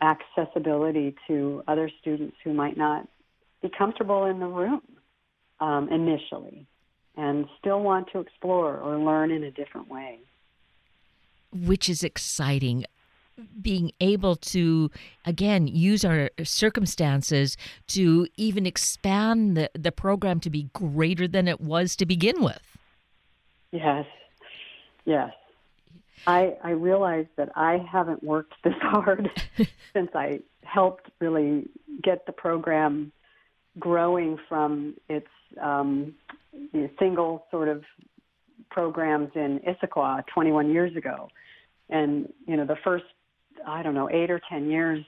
accessibility 0.00 1.14
to 1.28 1.62
other 1.66 1.90
students 2.00 2.36
who 2.44 2.52
might 2.52 2.76
not 2.76 3.08
be 3.62 3.70
comfortable 3.76 4.26
in 4.26 4.38
the 4.40 4.46
room 4.46 4.82
um, 5.60 5.88
initially 5.90 6.66
and 7.16 7.46
still 7.58 7.80
want 7.80 8.08
to 8.12 8.20
explore 8.20 8.78
or 8.78 8.98
learn 8.98 9.30
in 9.30 9.44
a 9.44 9.50
different 9.50 9.88
way. 9.88 10.18
Which 11.52 11.88
is 11.88 12.02
exciting 12.02 12.84
being 13.60 13.92
able 14.00 14.36
to 14.36 14.90
again 15.24 15.66
use 15.66 16.04
our 16.04 16.30
circumstances 16.42 17.56
to 17.88 18.26
even 18.36 18.66
expand 18.66 19.56
the, 19.56 19.70
the 19.74 19.92
program 19.92 20.40
to 20.40 20.50
be 20.50 20.68
greater 20.72 21.26
than 21.26 21.48
it 21.48 21.60
was 21.60 21.96
to 21.96 22.06
begin 22.06 22.42
with. 22.42 22.62
Yes. 23.70 24.06
Yes. 25.04 25.32
I 26.26 26.56
i 26.62 26.70
realize 26.70 27.26
that 27.36 27.50
i 27.56 27.84
haven't 27.90 28.22
worked 28.22 28.54
this 28.62 28.74
hard 28.80 29.28
since 29.92 30.10
i 30.14 30.38
helped 30.62 31.10
really 31.20 31.68
get 32.00 32.26
the 32.26 32.32
program 32.32 33.10
growing 33.78 34.38
from 34.48 34.94
its 35.08 35.26
um, 35.60 36.14
single 36.98 37.46
sort 37.50 37.68
of 37.68 37.82
programs 38.70 39.30
in 39.34 39.60
Issaquah 39.60 40.24
21 40.32 40.70
years 40.70 40.96
ago. 40.96 41.28
And, 41.88 42.32
you 42.46 42.56
know, 42.56 42.64
the 42.64 42.76
first, 42.82 43.04
I 43.66 43.82
don't 43.82 43.94
know, 43.94 44.08
eight 44.10 44.30
or 44.30 44.40
10 44.48 44.70
years, 44.70 45.04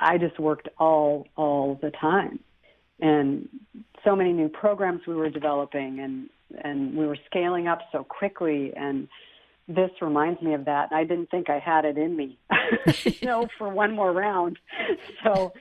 I 0.00 0.18
just 0.18 0.38
worked 0.38 0.68
all, 0.78 1.26
all 1.36 1.78
the 1.80 1.90
time. 1.90 2.40
and 3.00 3.48
so 4.04 4.14
many 4.14 4.32
new 4.32 4.48
programs 4.48 5.00
we 5.06 5.14
were 5.14 5.30
developing 5.30 6.00
and 6.00 6.28
and 6.62 6.94
we 6.96 7.06
were 7.06 7.18
scaling 7.26 7.66
up 7.66 7.80
so 7.90 8.04
quickly 8.04 8.72
and 8.76 9.08
this 9.66 9.90
reminds 10.02 10.40
me 10.42 10.52
of 10.54 10.66
that. 10.66 10.92
I 10.92 11.04
didn't 11.04 11.30
think 11.30 11.48
I 11.48 11.58
had 11.58 11.86
it 11.86 11.96
in 11.96 12.14
me, 12.14 12.38
you 13.04 13.26
know, 13.26 13.48
for 13.56 13.68
one 13.70 13.94
more 13.94 14.12
round. 14.12 14.58
So 15.24 15.54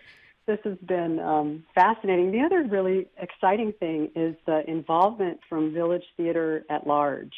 this 0.46 0.60
has 0.66 0.78
been 0.86 1.20
um, 1.20 1.64
fascinating. 1.74 2.34
The 2.34 2.42
other 2.42 2.64
really 2.64 3.08
exciting 3.18 3.72
thing 3.80 4.12
is 4.14 4.36
the 4.46 4.70
involvement 4.70 5.40
from 5.48 5.74
Village 5.74 6.04
Theatre 6.18 6.66
at 6.70 6.86
large, 6.86 7.34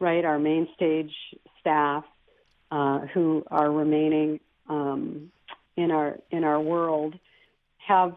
right? 0.00 0.24
Our 0.24 0.38
main 0.38 0.68
stage 0.74 1.12
staff 1.60 2.04
uh, 2.70 3.00
who 3.12 3.44
are 3.50 3.70
remaining 3.70 4.40
um, 4.68 5.30
in 5.76 5.90
our 5.90 6.18
in 6.30 6.44
our 6.44 6.60
world 6.60 7.18
have 7.86 8.14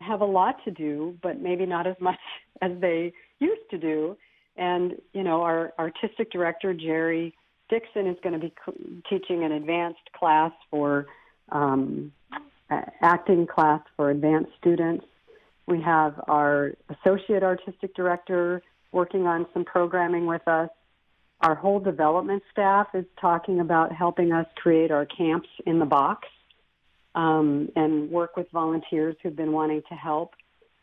have 0.00 0.20
a 0.20 0.26
lot 0.26 0.56
to 0.64 0.70
do, 0.70 1.16
but 1.22 1.40
maybe 1.40 1.66
not 1.66 1.86
as 1.86 1.96
much 2.00 2.18
as 2.62 2.72
they 2.80 3.12
used 3.38 3.68
to 3.70 3.78
do. 3.78 4.16
And 4.56 5.00
you 5.12 5.22
know, 5.22 5.42
our 5.42 5.72
artistic 5.78 6.30
director 6.30 6.74
Jerry 6.74 7.34
Dixon 7.68 8.06
is 8.06 8.16
going 8.22 8.38
to 8.38 8.38
be 8.38 8.52
teaching 9.08 9.44
an 9.44 9.52
advanced 9.52 10.12
class 10.18 10.52
for 10.70 11.06
um, 11.50 12.12
acting 13.00 13.46
class 13.46 13.80
for 13.96 14.10
advanced 14.10 14.50
students. 14.60 15.04
We 15.66 15.80
have 15.82 16.20
our 16.26 16.72
associate 16.88 17.42
artistic 17.42 17.94
director 17.94 18.62
working 18.92 19.26
on 19.26 19.46
some 19.54 19.64
programming 19.64 20.26
with 20.26 20.46
us. 20.48 20.68
Our 21.42 21.54
whole 21.54 21.80
development 21.80 22.42
staff 22.52 22.88
is 22.94 23.04
talking 23.20 23.60
about 23.60 23.92
helping 23.92 24.32
us 24.32 24.46
create 24.56 24.90
our 24.90 25.06
camps 25.06 25.48
in 25.66 25.78
the 25.78 25.86
box 25.86 26.28
um, 27.14 27.70
and 27.76 28.10
work 28.10 28.36
with 28.36 28.46
volunteers 28.52 29.16
who've 29.22 29.36
been 29.36 29.52
wanting 29.52 29.82
to 29.88 29.94
help. 29.94 30.34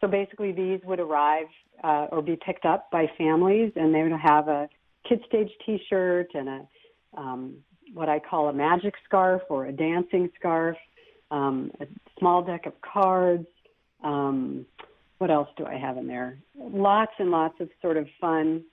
So 0.01 0.07
basically, 0.07 0.51
these 0.51 0.79
would 0.83 0.99
arrive 0.99 1.47
uh, 1.83 2.07
or 2.11 2.21
be 2.21 2.37
picked 2.43 2.65
up 2.65 2.89
by 2.91 3.05
families, 3.17 3.71
and 3.75 3.93
they 3.93 4.01
would 4.01 4.11
have 4.19 4.47
a 4.47 4.67
KidStage 5.09 5.51
T-shirt 5.65 6.31
and 6.33 6.49
a 6.49 6.67
um, 7.15 7.57
what 7.93 8.09
I 8.09 8.19
call 8.19 8.49
a 8.49 8.53
magic 8.53 8.93
scarf 9.05 9.41
or 9.49 9.65
a 9.65 9.71
dancing 9.71 10.29
scarf, 10.37 10.77
um, 11.31 11.71
a 11.79 11.87
small 12.19 12.43
deck 12.43 12.65
of 12.65 12.73
cards. 12.81 13.47
Um, 14.03 14.65
what 15.17 15.31
else 15.31 15.47
do 15.57 15.65
I 15.65 15.77
have 15.77 15.97
in 15.97 16.05
there? 16.05 16.37
Lots 16.55 17.13
and 17.17 17.31
lots 17.31 17.55
of 17.59 17.69
sort 17.81 17.97
of 17.97 18.07
fun 18.19 18.63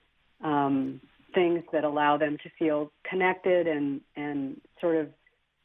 um, 0.43 1.01
things 1.35 1.63
that 1.71 1.83
allow 1.83 2.17
them 2.17 2.37
to 2.41 2.49
feel 2.57 2.91
connected 3.07 3.67
and 3.67 4.01
and 4.15 4.59
sort 4.81 4.95
of 4.95 5.09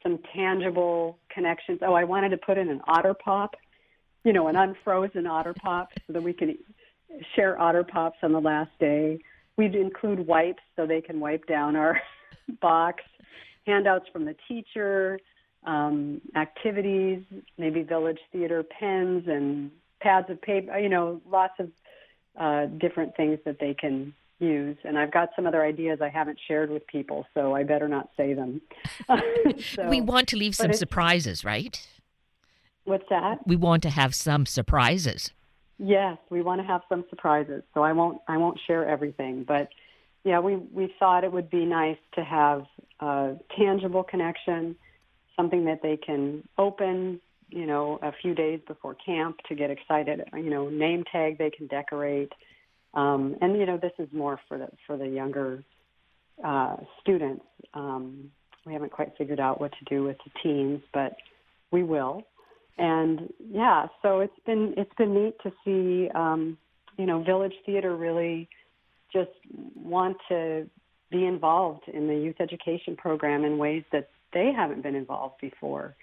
some 0.03 0.19
tangible 0.35 1.17
connections. 1.33 1.79
Oh, 1.81 1.93
I 1.93 2.03
wanted 2.03 2.29
to 2.29 2.37
put 2.37 2.57
in 2.57 2.69
an 2.69 2.81
otter 2.87 3.13
pop, 3.13 3.55
you 4.23 4.33
know, 4.33 4.47
an 4.47 4.55
unfrozen 4.55 5.25
otter 5.25 5.53
pop 5.53 5.89
so 6.05 6.13
that 6.13 6.21
we 6.21 6.33
can 6.33 6.57
share 7.35 7.59
otter 7.59 7.83
pops 7.83 8.17
on 8.23 8.31
the 8.31 8.41
last 8.41 8.71
day. 8.79 9.19
We'd 9.57 9.75
include 9.75 10.25
wipes 10.25 10.63
so 10.75 10.85
they 10.85 11.01
can 11.01 11.19
wipe 11.19 11.45
down 11.47 11.75
our 11.75 12.01
box, 12.61 13.03
handouts 13.65 14.05
from 14.11 14.25
the 14.25 14.35
teacher, 14.47 15.19
um, 15.65 16.21
activities, 16.35 17.23
maybe 17.57 17.83
village 17.83 18.19
theater 18.31 18.63
pens 18.63 19.25
and 19.27 19.71
pads 20.01 20.29
of 20.29 20.41
paper, 20.41 20.77
you 20.79 20.89
know, 20.89 21.21
lots 21.29 21.53
of 21.59 21.69
uh, 22.39 22.65
different 22.65 23.15
things 23.15 23.37
that 23.45 23.57
they 23.59 23.75
can 23.75 24.13
use. 24.41 24.77
And 24.83 24.97
I've 24.97 25.11
got 25.11 25.29
some 25.35 25.45
other 25.45 25.63
ideas 25.63 25.99
I 26.01 26.09
haven't 26.09 26.39
shared 26.47 26.69
with 26.69 26.85
people, 26.87 27.25
so 27.33 27.55
I 27.55 27.63
better 27.63 27.87
not 27.87 28.09
say 28.17 28.33
them. 28.33 28.61
so, 29.75 29.87
we 29.87 30.01
want 30.01 30.27
to 30.29 30.37
leave 30.37 30.55
some 30.55 30.73
surprises, 30.73 31.45
right? 31.45 31.87
What's 32.83 33.07
that? 33.09 33.45
We 33.45 33.55
want 33.55 33.83
to 33.83 33.89
have 33.89 34.15
some 34.15 34.45
surprises. 34.45 35.31
Yes, 35.77 36.17
we 36.29 36.41
want 36.41 36.61
to 36.61 36.67
have 36.67 36.81
some 36.89 37.05
surprises. 37.09 37.63
So 37.73 37.81
I 37.81 37.91
won't 37.91 38.19
I 38.27 38.37
won't 38.37 38.59
share 38.67 38.87
everything, 38.87 39.43
but 39.47 39.69
yeah, 40.23 40.39
we 40.39 40.55
we 40.55 40.93
thought 40.99 41.23
it 41.23 41.31
would 41.31 41.49
be 41.49 41.65
nice 41.65 41.97
to 42.13 42.23
have 42.23 42.65
a 42.99 43.35
tangible 43.57 44.03
connection, 44.03 44.75
something 45.35 45.65
that 45.65 45.81
they 45.81 45.97
can 45.97 46.47
open, 46.57 47.19
you 47.49 47.65
know, 47.65 47.97
a 48.03 48.11
few 48.21 48.35
days 48.35 48.59
before 48.67 48.95
camp 48.95 49.37
to 49.49 49.55
get 49.55 49.71
excited, 49.71 50.21
you 50.35 50.49
know, 50.49 50.69
name 50.69 51.03
tag 51.11 51.37
they 51.39 51.49
can 51.49 51.67
decorate 51.67 52.31
um, 52.93 53.35
and 53.41 53.57
you 53.57 53.65
know, 53.65 53.77
this 53.77 53.93
is 53.99 54.07
more 54.11 54.39
for 54.47 54.57
the 54.57 54.67
for 54.85 54.97
the 54.97 55.07
younger 55.07 55.63
uh, 56.43 56.77
students. 57.01 57.45
Um, 57.73 58.31
we 58.65 58.73
haven't 58.73 58.91
quite 58.91 59.13
figured 59.17 59.39
out 59.39 59.59
what 59.59 59.71
to 59.71 59.85
do 59.85 60.03
with 60.03 60.17
the 60.25 60.31
teens, 60.43 60.81
but 60.93 61.15
we 61.71 61.83
will. 61.83 62.23
And 62.77 63.31
yeah, 63.49 63.87
so 64.01 64.19
it's 64.19 64.39
been 64.45 64.73
it's 64.77 64.93
been 64.97 65.13
neat 65.13 65.35
to 65.43 65.51
see 65.63 66.09
um, 66.13 66.57
you 66.97 67.05
know 67.05 67.23
Village 67.23 67.53
Theatre 67.65 67.95
really 67.95 68.49
just 69.13 69.31
want 69.75 70.17
to 70.29 70.69
be 71.11 71.25
involved 71.25 71.83
in 71.93 72.07
the 72.07 72.15
youth 72.15 72.37
education 72.39 72.95
program 72.95 73.43
in 73.43 73.57
ways 73.57 73.83
that 73.91 74.09
they 74.33 74.51
haven't 74.55 74.81
been 74.81 74.95
involved 74.95 75.35
before. 75.41 75.95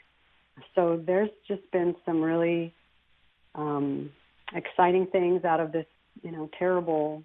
So 0.75 1.03
there's 1.07 1.31
just 1.47 1.63
been 1.73 1.95
some 2.05 2.21
really 2.21 2.75
um, 3.55 4.11
exciting 4.55 5.07
things 5.07 5.45
out 5.45 5.61
of 5.61 5.73
this 5.73 5.87
you 6.23 6.31
know 6.31 6.49
terrible 6.59 7.25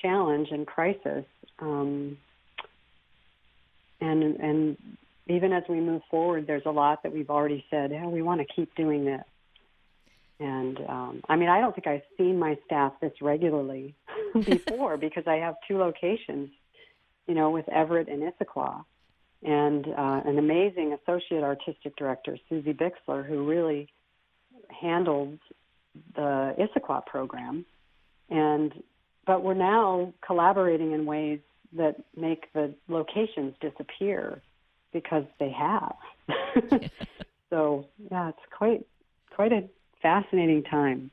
challenge 0.00 0.48
and 0.50 0.66
crisis. 0.66 1.24
Um, 1.58 2.18
and 4.00 4.22
and 4.36 4.76
even 5.26 5.52
as 5.52 5.62
we 5.68 5.80
move 5.80 6.02
forward, 6.10 6.46
there's 6.46 6.66
a 6.66 6.70
lot 6.70 7.02
that 7.02 7.12
we've 7.12 7.30
already 7.30 7.64
said. 7.70 7.90
Yeah, 7.90 8.06
we 8.06 8.22
want 8.22 8.40
to 8.40 8.46
keep 8.54 8.74
doing 8.74 9.04
this. 9.04 9.24
And 10.40 10.78
um, 10.88 11.22
I 11.28 11.36
mean, 11.36 11.48
I 11.48 11.60
don't 11.60 11.74
think 11.74 11.86
I've 11.86 12.02
seen 12.18 12.38
my 12.38 12.58
staff 12.66 12.92
this 13.00 13.12
regularly 13.22 13.94
before 14.34 14.96
because 14.98 15.24
I 15.26 15.36
have 15.36 15.54
two 15.66 15.78
locations, 15.78 16.50
you 17.26 17.34
know, 17.34 17.50
with 17.50 17.68
Everett 17.68 18.08
and 18.08 18.22
Issaquah, 18.22 18.84
and 19.42 19.86
uh, 19.86 20.20
an 20.26 20.38
amazing 20.38 20.96
associate 21.00 21.44
artistic 21.44 21.96
director, 21.96 22.36
Susie 22.48 22.74
Bixler, 22.74 23.24
who 23.24 23.46
really 23.46 23.88
handled 24.68 25.38
the 26.16 26.54
Issaquah 26.58 27.06
program 27.06 27.64
and 28.30 28.72
but 29.26 29.42
we're 29.42 29.54
now 29.54 30.12
collaborating 30.24 30.92
in 30.92 31.06
ways 31.06 31.40
that 31.72 31.96
make 32.16 32.52
the 32.52 32.74
locations 32.88 33.54
disappear 33.60 34.42
because 34.92 35.24
they 35.40 35.50
have. 35.50 35.94
so 37.50 37.86
yeah, 38.10 38.28
it's 38.30 38.38
quite 38.56 38.86
quite 39.34 39.52
a 39.52 39.64
fascinating 40.00 40.62
time. 40.62 41.10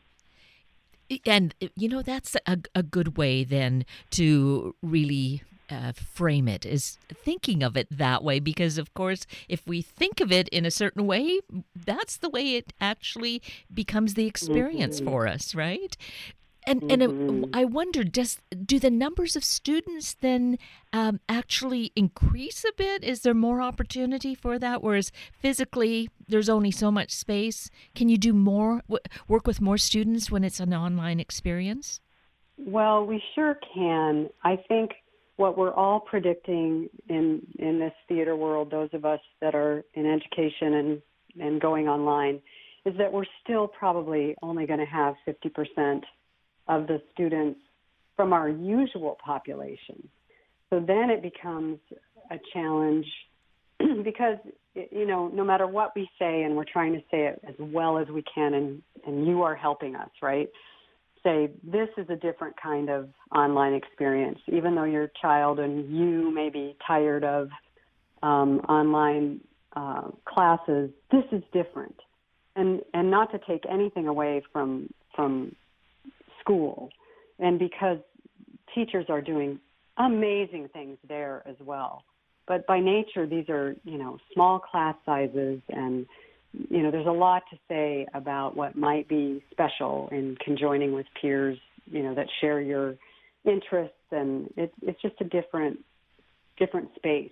And 1.25 1.53
you 1.75 1.89
know 1.89 2.01
that's 2.01 2.37
a, 2.45 2.59
a 2.73 2.83
good 2.83 3.17
way 3.17 3.43
then 3.43 3.85
to 4.11 4.75
really 4.81 5.43
uh, 5.69 5.93
frame 5.93 6.47
it 6.47 6.65
is 6.65 6.97
thinking 7.13 7.63
of 7.63 7.77
it 7.77 7.87
that 7.89 8.23
way 8.23 8.39
because 8.39 8.77
of 8.77 8.93
course 8.93 9.25
if 9.47 9.65
we 9.65 9.81
think 9.81 10.19
of 10.19 10.31
it 10.31 10.49
in 10.49 10.65
a 10.65 10.71
certain 10.71 11.07
way 11.07 11.39
that's 11.73 12.17
the 12.17 12.29
way 12.29 12.55
it 12.55 12.73
actually 12.81 13.41
becomes 13.73 14.15
the 14.15 14.25
experience 14.25 14.99
mm-hmm. 14.99 15.09
for 15.09 15.27
us 15.27 15.55
right 15.55 15.95
and 16.67 16.81
mm-hmm. 16.81 17.01
and 17.01 17.55
I 17.55 17.65
wonder, 17.65 18.03
does 18.03 18.39
do 18.65 18.79
the 18.79 18.91
numbers 18.91 19.35
of 19.35 19.43
students 19.43 20.13
then 20.13 20.57
um, 20.93 21.19
actually 21.27 21.91
increase 21.95 22.63
a 22.63 22.73
bit? 22.77 23.03
Is 23.03 23.21
there 23.21 23.33
more 23.33 23.61
opportunity 23.61 24.35
for 24.35 24.59
that? 24.59 24.83
Whereas 24.83 25.11
physically, 25.31 26.09
there's 26.27 26.49
only 26.49 26.71
so 26.71 26.91
much 26.91 27.11
space. 27.11 27.69
Can 27.95 28.09
you 28.09 28.17
do 28.17 28.33
more 28.33 28.81
work 29.27 29.47
with 29.47 29.61
more 29.61 29.77
students 29.77 30.29
when 30.29 30.43
it's 30.43 30.59
an 30.59 30.73
online 30.73 31.19
experience? 31.19 31.99
Well, 32.57 33.05
we 33.05 33.21
sure 33.33 33.57
can. 33.73 34.29
I 34.43 34.57
think 34.67 34.91
what 35.37 35.57
we're 35.57 35.73
all 35.73 35.99
predicting 35.99 36.89
in 37.09 37.41
in 37.57 37.79
this 37.79 37.93
theater 38.07 38.35
world, 38.35 38.69
those 38.69 38.89
of 38.93 39.03
us 39.05 39.21
that 39.41 39.55
are 39.55 39.83
in 39.95 40.05
education 40.05 40.73
and 40.75 41.01
and 41.39 41.59
going 41.59 41.87
online, 41.87 42.39
is 42.85 42.95
that 42.97 43.11
we're 43.11 43.25
still 43.43 43.67
probably 43.67 44.35
only 44.43 44.67
going 44.67 44.79
to 44.79 44.85
have 44.85 45.15
fifty 45.25 45.49
percent 45.49 46.03
of 46.71 46.87
the 46.87 47.01
students 47.13 47.59
from 48.15 48.33
our 48.33 48.49
usual 48.49 49.17
population. 49.23 50.07
So 50.69 50.79
then 50.79 51.09
it 51.09 51.21
becomes 51.21 51.79
a 52.31 52.39
challenge 52.53 53.05
because 54.03 54.37
you 54.73 55.05
know 55.05 55.27
no 55.27 55.43
matter 55.43 55.67
what 55.67 55.91
we 55.95 56.09
say 56.17 56.43
and 56.43 56.55
we're 56.55 56.63
trying 56.63 56.93
to 56.93 57.01
say 57.11 57.25
it 57.25 57.41
as 57.47 57.55
well 57.59 57.97
as 57.97 58.07
we 58.07 58.23
can 58.33 58.53
and 58.53 58.81
and 59.05 59.27
you 59.27 59.43
are 59.43 59.55
helping 59.55 59.95
us 59.95 60.09
right? 60.21 60.47
Say 61.23 61.51
this 61.61 61.89
is 61.97 62.09
a 62.09 62.15
different 62.15 62.55
kind 62.61 62.89
of 62.89 63.09
online 63.35 63.73
experience. 63.73 64.39
Even 64.47 64.73
though 64.73 64.85
your 64.85 65.11
child 65.21 65.59
and 65.59 65.91
you 65.95 66.31
may 66.33 66.49
be 66.49 66.75
tired 66.87 67.23
of 67.23 67.49
um, 68.23 68.59
online 68.69 69.41
uh, 69.75 70.09
classes 70.25 70.89
this 71.11 71.25
is 71.33 71.43
different. 71.51 71.95
And 72.55 72.81
and 72.93 73.11
not 73.11 73.31
to 73.33 73.39
take 73.39 73.65
anything 73.69 74.07
away 74.07 74.41
from 74.53 74.89
from 75.15 75.55
school. 76.51 76.89
And 77.39 77.57
because 77.57 77.97
teachers 78.75 79.05
are 79.09 79.21
doing 79.21 79.59
amazing 79.97 80.69
things 80.73 80.97
there 81.07 81.43
as 81.45 81.55
well. 81.63 82.03
But 82.47 82.65
by 82.67 82.79
nature, 82.79 83.25
these 83.25 83.49
are, 83.49 83.75
you 83.83 83.97
know, 83.97 84.17
small 84.33 84.59
class 84.59 84.95
sizes 85.05 85.61
and 85.69 86.05
you 86.69 86.83
know, 86.83 86.91
there's 86.91 87.07
a 87.07 87.11
lot 87.11 87.43
to 87.49 87.57
say 87.69 88.05
about 88.13 88.57
what 88.57 88.75
might 88.75 89.07
be 89.07 89.41
special 89.51 90.09
in 90.11 90.35
conjoining 90.43 90.91
with 90.91 91.05
peers, 91.21 91.57
you 91.89 92.03
know, 92.03 92.13
that 92.13 92.27
share 92.41 92.59
your 92.59 92.95
interests, 93.45 93.95
and 94.11 94.53
it's 94.57 94.73
it's 94.81 95.01
just 95.01 95.15
a 95.21 95.23
different 95.23 95.79
different 96.57 96.89
space. 96.95 97.31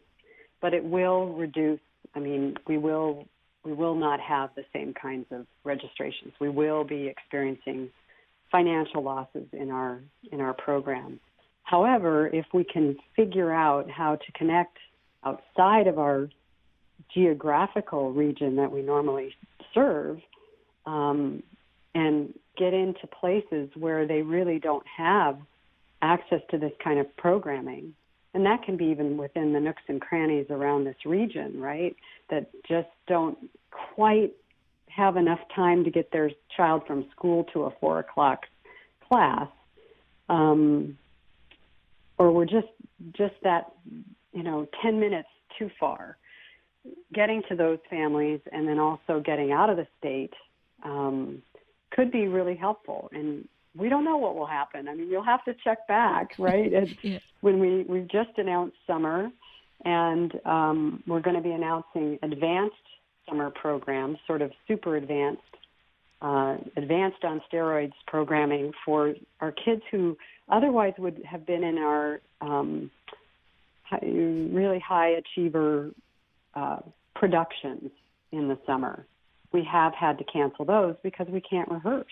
But 0.61 0.73
it 0.73 0.85
will 0.85 1.33
reduce. 1.33 1.81
I 2.15 2.19
mean, 2.19 2.55
we 2.65 2.77
will 2.77 3.25
we 3.65 3.73
will 3.73 3.95
not 3.95 4.21
have 4.21 4.51
the 4.55 4.63
same 4.71 4.93
kinds 4.93 5.25
of 5.31 5.45
registrations. 5.65 6.31
We 6.39 6.47
will 6.47 6.85
be 6.85 7.07
experiencing 7.07 7.89
financial 8.51 9.03
losses 9.03 9.47
in 9.53 9.69
our 9.71 9.99
in 10.31 10.41
our 10.41 10.53
program. 10.53 11.19
However, 11.63 12.27
if 12.27 12.45
we 12.53 12.63
can 12.63 12.97
figure 13.15 13.53
out 13.53 13.89
how 13.89 14.15
to 14.15 14.31
connect 14.33 14.77
outside 15.23 15.87
of 15.87 15.99
our 15.99 16.29
geographical 17.13 18.11
region 18.11 18.55
that 18.55 18.71
we 18.71 18.81
normally 18.81 19.35
serve 19.73 20.19
um, 20.85 21.43
and 21.93 22.33
get 22.57 22.73
into 22.73 23.07
places 23.07 23.69
where 23.75 24.07
they 24.07 24.21
really 24.21 24.59
don't 24.59 24.85
have 24.87 25.37
access 26.01 26.41
to 26.51 26.57
this 26.57 26.71
kind 26.83 26.99
of 26.99 27.15
programming. 27.17 27.93
And 28.33 28.45
that 28.45 28.63
can 28.63 28.77
be 28.77 28.85
even 28.85 29.17
within 29.17 29.53
the 29.53 29.59
nooks 29.59 29.81
and 29.87 29.99
crannies 29.99 30.47
around 30.49 30.83
this 30.85 31.05
region, 31.05 31.59
right? 31.59 31.95
That 32.29 32.49
just 32.67 32.89
don't 33.07 33.37
quite 33.95 34.33
have 34.95 35.17
enough 35.17 35.39
time 35.55 35.83
to 35.83 35.91
get 35.91 36.11
their 36.11 36.31
child 36.55 36.83
from 36.85 37.05
school 37.15 37.45
to 37.53 37.63
a 37.63 37.71
four 37.79 37.99
o'clock 37.99 38.43
class. 39.07 39.47
Um, 40.27 40.97
or 42.17 42.31
we're 42.31 42.45
just 42.45 42.67
just 43.13 43.35
that 43.43 43.71
you 44.33 44.43
know 44.43 44.67
10 44.83 44.99
minutes 44.99 45.29
too 45.57 45.69
far 45.79 46.17
getting 47.13 47.41
to 47.49 47.55
those 47.55 47.79
families 47.89 48.39
and 48.51 48.67
then 48.67 48.79
also 48.79 49.21
getting 49.23 49.51
out 49.51 49.69
of 49.69 49.77
the 49.77 49.87
state 49.97 50.33
um, 50.83 51.41
could 51.91 52.11
be 52.11 52.27
really 52.27 52.55
helpful. 52.55 53.09
And 53.11 53.47
we 53.75 53.89
don't 53.89 54.05
know 54.05 54.17
what 54.17 54.35
will 54.35 54.45
happen. 54.45 54.87
I 54.87 54.95
mean, 54.95 55.09
you'll 55.09 55.23
have 55.23 55.43
to 55.45 55.55
check 55.63 55.87
back, 55.87 56.31
right? 56.39 56.71
yeah. 57.01 57.19
When 57.41 57.59
we 57.59 57.83
we've 57.83 58.07
just 58.09 58.37
announced 58.37 58.77
summer, 58.85 59.29
and 59.85 60.33
um, 60.45 61.03
we're 61.07 61.21
going 61.21 61.35
to 61.35 61.41
be 61.41 61.51
announcing 61.51 62.19
advanced 62.21 62.75
summer 63.29 63.49
programs, 63.49 64.17
sort 64.27 64.41
of 64.41 64.51
super 64.67 64.95
advanced, 64.95 65.41
uh, 66.21 66.57
advanced 66.75 67.23
on 67.23 67.41
steroids 67.51 67.93
programming 68.07 68.71
for 68.85 69.13
our 69.39 69.51
kids 69.51 69.81
who 69.91 70.17
otherwise 70.49 70.93
would 70.97 71.21
have 71.29 71.45
been 71.45 71.63
in 71.63 71.77
our 71.77 72.19
um, 72.41 72.91
really 74.01 74.79
high 74.79 75.09
achiever 75.09 75.91
uh, 76.55 76.79
productions 77.15 77.91
in 78.31 78.47
the 78.47 78.57
summer. 78.65 79.05
We 79.51 79.67
have 79.71 79.93
had 79.93 80.17
to 80.19 80.23
cancel 80.23 80.65
those 80.65 80.95
because 81.03 81.27
we 81.27 81.41
can't 81.41 81.69
rehearse. 81.69 82.05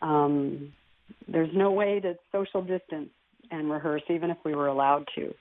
Um, 0.00 0.72
there's 1.26 1.50
no 1.54 1.72
way 1.72 2.00
to 2.00 2.16
social 2.32 2.62
distance 2.62 3.10
and 3.50 3.70
rehearse, 3.70 4.02
even 4.08 4.30
if 4.30 4.38
we 4.44 4.54
were 4.54 4.68
allowed 4.68 5.06
to. 5.16 5.34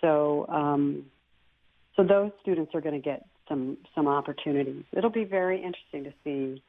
So, 0.00 0.46
um, 0.48 1.06
so 1.96 2.04
those 2.04 2.30
students 2.42 2.74
are 2.74 2.80
going 2.80 2.94
to 2.94 3.00
get 3.00 3.26
some 3.50 3.76
some 3.94 4.08
opportunities. 4.08 4.84
It'll 4.96 5.10
be 5.10 5.24
very 5.24 5.62
interesting 5.62 6.04
to 6.04 6.12
see 6.24 6.62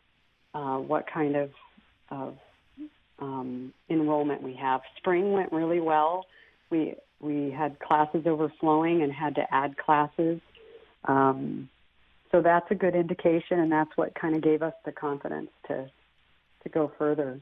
uh, 0.54 0.78
what 0.78 1.06
kind 1.12 1.38
of, 1.38 1.52
of 2.10 2.38
um, 3.20 3.74
enrollment 3.90 4.42
we 4.42 4.56
have. 4.56 4.82
Spring 4.98 5.32
went 5.32 5.54
really 5.54 5.80
well. 5.80 6.26
We 6.70 6.96
we 7.22 7.52
had 7.52 7.80
classes 7.80 8.24
overflowing 8.26 9.04
and 9.04 9.14
had 9.14 9.36
to 9.36 9.46
add 9.54 9.78
classes. 9.78 10.42
Um, 11.06 11.70
so 12.32 12.42
that's 12.42 12.70
a 12.72 12.76
good 12.76 12.96
indication, 12.96 13.60
and 13.60 13.72
that's 13.72 13.92
what 13.96 14.16
kind 14.16 14.36
of 14.36 14.42
gave 14.42 14.62
us 14.62 14.74
the 14.84 14.92
confidence 14.92 15.52
to 15.68 15.90
to 16.64 16.70
go 16.70 16.92
further. 16.98 17.40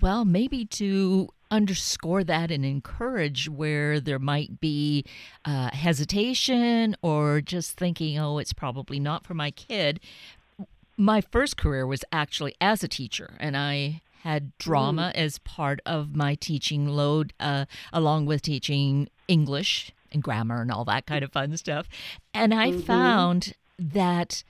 Well, 0.00 0.24
maybe 0.24 0.64
to 0.66 1.28
underscore 1.50 2.24
that 2.24 2.50
and 2.50 2.64
encourage 2.64 3.48
where 3.48 4.00
there 4.00 4.18
might 4.18 4.60
be 4.60 5.04
uh, 5.44 5.70
hesitation 5.72 6.96
or 7.00 7.40
just 7.40 7.76
thinking, 7.76 8.18
oh, 8.18 8.38
it's 8.38 8.52
probably 8.52 8.98
not 8.98 9.24
for 9.24 9.34
my 9.34 9.52
kid. 9.52 10.00
My 10.96 11.20
first 11.20 11.56
career 11.56 11.86
was 11.86 12.04
actually 12.12 12.54
as 12.60 12.82
a 12.82 12.88
teacher, 12.88 13.34
and 13.38 13.56
I 13.56 14.02
had 14.22 14.56
drama 14.58 15.12
mm. 15.14 15.18
as 15.18 15.38
part 15.38 15.80
of 15.84 16.16
my 16.16 16.34
teaching 16.34 16.88
load, 16.88 17.32
uh, 17.38 17.66
along 17.92 18.26
with 18.26 18.42
teaching 18.42 19.08
English 19.28 19.92
and 20.10 20.22
grammar 20.22 20.62
and 20.62 20.72
all 20.72 20.84
that 20.86 21.06
kind 21.06 21.22
of 21.22 21.32
fun 21.32 21.56
stuff. 21.56 21.88
And 22.32 22.54
I 22.54 22.70
mm-hmm. 22.70 22.80
found 22.80 23.52
that 23.78 24.42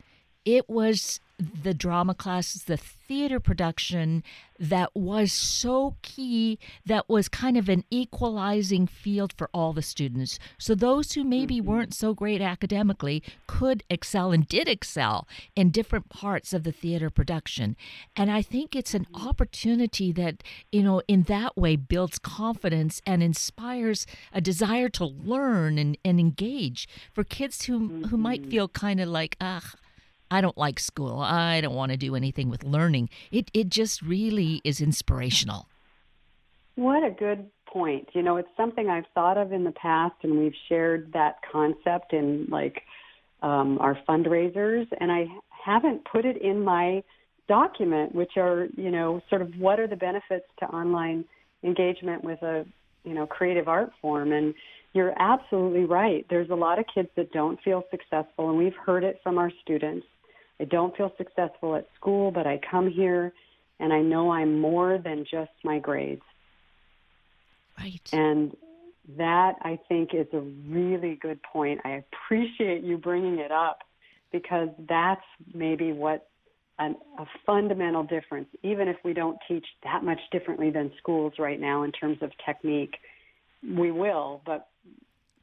it 0.44 0.68
was 0.68 1.20
the 1.38 1.74
drama 1.74 2.14
classes, 2.14 2.64
the 2.64 2.76
theater 2.76 3.40
production 3.40 4.22
that 4.58 4.94
was 4.94 5.32
so 5.32 5.96
key, 6.02 6.58
that 6.86 7.08
was 7.08 7.28
kind 7.28 7.56
of 7.56 7.68
an 7.68 7.84
equalizing 7.90 8.86
field 8.86 9.32
for 9.36 9.50
all 9.52 9.72
the 9.72 9.82
students. 9.82 10.38
So 10.58 10.74
those 10.74 11.12
who 11.12 11.24
maybe 11.24 11.58
mm-hmm. 11.58 11.68
weren't 11.68 11.94
so 11.94 12.14
great 12.14 12.40
academically 12.40 13.22
could 13.48 13.82
excel 13.90 14.30
and 14.30 14.46
did 14.46 14.68
excel 14.68 15.26
in 15.56 15.70
different 15.70 16.08
parts 16.08 16.52
of 16.52 16.62
the 16.62 16.72
theater 16.72 17.10
production. 17.10 17.76
And 18.16 18.30
I 18.30 18.42
think 18.42 18.76
it's 18.76 18.94
an 18.94 19.06
opportunity 19.12 20.12
that, 20.12 20.42
you 20.70 20.82
know, 20.82 21.02
in 21.08 21.22
that 21.24 21.56
way 21.56 21.74
builds 21.74 22.18
confidence 22.18 23.02
and 23.04 23.22
inspires 23.22 24.06
a 24.32 24.40
desire 24.40 24.88
to 24.90 25.04
learn 25.04 25.78
and, 25.78 25.98
and 26.04 26.20
engage 26.20 26.88
for 27.12 27.24
kids 27.24 27.64
who, 27.64 27.80
mm-hmm. 27.80 28.04
who 28.04 28.16
might 28.16 28.42
mm-hmm. 28.42 28.50
feel 28.50 28.68
kind 28.68 29.00
of 29.00 29.08
like, 29.08 29.36
ah, 29.40 29.72
I 30.34 30.40
don't 30.40 30.58
like 30.58 30.80
school. 30.80 31.20
I 31.20 31.60
don't 31.60 31.76
want 31.76 31.92
to 31.92 31.96
do 31.96 32.16
anything 32.16 32.50
with 32.50 32.64
learning. 32.64 33.08
It 33.30 33.52
it 33.54 33.68
just 33.68 34.02
really 34.02 34.60
is 34.64 34.80
inspirational. 34.80 35.68
What 36.74 37.04
a 37.04 37.10
good 37.10 37.48
point. 37.66 38.08
You 38.14 38.22
know, 38.22 38.36
it's 38.36 38.48
something 38.56 38.88
I've 38.88 39.06
thought 39.14 39.38
of 39.38 39.52
in 39.52 39.62
the 39.62 39.70
past, 39.70 40.16
and 40.24 40.36
we've 40.36 40.56
shared 40.68 41.12
that 41.12 41.36
concept 41.52 42.12
in 42.12 42.48
like 42.50 42.82
um, 43.42 43.78
our 43.78 43.96
fundraisers, 44.08 44.88
and 44.98 45.12
I 45.12 45.28
haven't 45.64 46.04
put 46.04 46.24
it 46.24 46.42
in 46.42 46.64
my 46.64 47.04
document, 47.46 48.12
which 48.12 48.32
are 48.36 48.66
you 48.76 48.90
know 48.90 49.22
sort 49.30 49.40
of 49.40 49.54
what 49.56 49.78
are 49.78 49.86
the 49.86 50.00
benefits 50.08 50.46
to 50.58 50.66
online 50.66 51.24
engagement 51.62 52.24
with 52.24 52.42
a 52.42 52.66
you 53.04 53.14
know 53.14 53.24
creative 53.24 53.68
art 53.68 53.92
form 54.02 54.32
and 54.32 54.52
you're 54.94 55.12
absolutely 55.18 55.84
right. 55.84 56.24
There's 56.30 56.50
a 56.50 56.54
lot 56.54 56.78
of 56.78 56.84
kids 56.92 57.08
that 57.16 57.32
don't 57.32 57.60
feel 57.62 57.82
successful, 57.90 58.48
and 58.48 58.56
we've 58.56 58.76
heard 58.86 59.02
it 59.02 59.18
from 59.24 59.38
our 59.38 59.50
students. 59.60 60.06
I 60.60 60.64
don't 60.64 60.96
feel 60.96 61.12
successful 61.16 61.76
at 61.76 61.88
school, 61.96 62.30
but 62.30 62.46
I 62.46 62.60
come 62.70 62.90
here 62.90 63.32
and 63.80 63.92
I 63.92 64.00
know 64.00 64.30
I'm 64.30 64.60
more 64.60 64.98
than 64.98 65.24
just 65.28 65.50
my 65.64 65.78
grades. 65.78 66.22
Right. 67.78 68.08
And 68.12 68.56
that 69.16 69.56
I 69.62 69.78
think 69.88 70.14
is 70.14 70.26
a 70.32 70.40
really 70.40 71.16
good 71.16 71.42
point. 71.42 71.80
I 71.84 72.02
appreciate 72.04 72.84
you 72.84 72.96
bringing 72.96 73.38
it 73.38 73.50
up 73.50 73.80
because 74.32 74.68
that's 74.88 75.24
maybe 75.52 75.92
what 75.92 76.28
an, 76.78 76.96
a 77.18 77.26
fundamental 77.44 78.02
difference, 78.02 78.48
even 78.62 78.88
if 78.88 78.96
we 79.04 79.12
don't 79.12 79.38
teach 79.46 79.66
that 79.82 80.02
much 80.02 80.20
differently 80.32 80.70
than 80.70 80.92
schools 80.98 81.34
right 81.38 81.60
now 81.60 81.82
in 81.82 81.92
terms 81.92 82.18
of 82.20 82.30
technique, 82.44 82.96
we 83.62 83.90
will, 83.90 84.42
but 84.44 84.68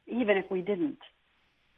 even 0.06 0.36
if 0.36 0.50
we 0.50 0.60
didn't, 0.60 0.98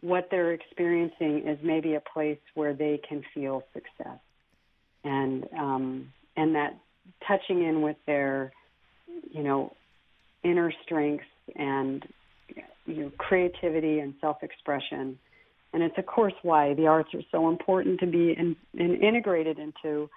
what 0.05 0.29
they're 0.31 0.53
experiencing 0.53 1.49
is 1.49 1.59
maybe 1.63 1.95
a 1.95 2.01
place 2.01 2.39
where 2.53 2.75
they 2.75 3.01
can 3.09 3.25
feel 3.33 3.63
success, 3.73 4.19
and 5.03 5.47
um, 5.59 6.13
and 6.37 6.55
that 6.55 6.79
touching 7.27 7.63
in 7.63 7.81
with 7.81 7.97
their, 8.07 8.53
you 9.31 9.43
know, 9.43 9.75
inner 10.43 10.71
strengths 10.83 11.25
and 11.57 12.07
you 12.85 13.05
know 13.05 13.13
creativity 13.17 14.01
and 14.01 14.13
self-expression. 14.21 15.19
And 15.73 15.83
it's 15.83 15.97
of 15.97 16.05
course 16.05 16.35
why 16.43 16.75
the 16.75 16.87
arts 16.87 17.15
are 17.15 17.23
so 17.33 17.49
important 17.49 18.01
to 18.01 18.07
be 18.07 18.35
in, 18.37 18.57
in 18.75 18.97
integrated 18.97 19.59
into 19.59 20.11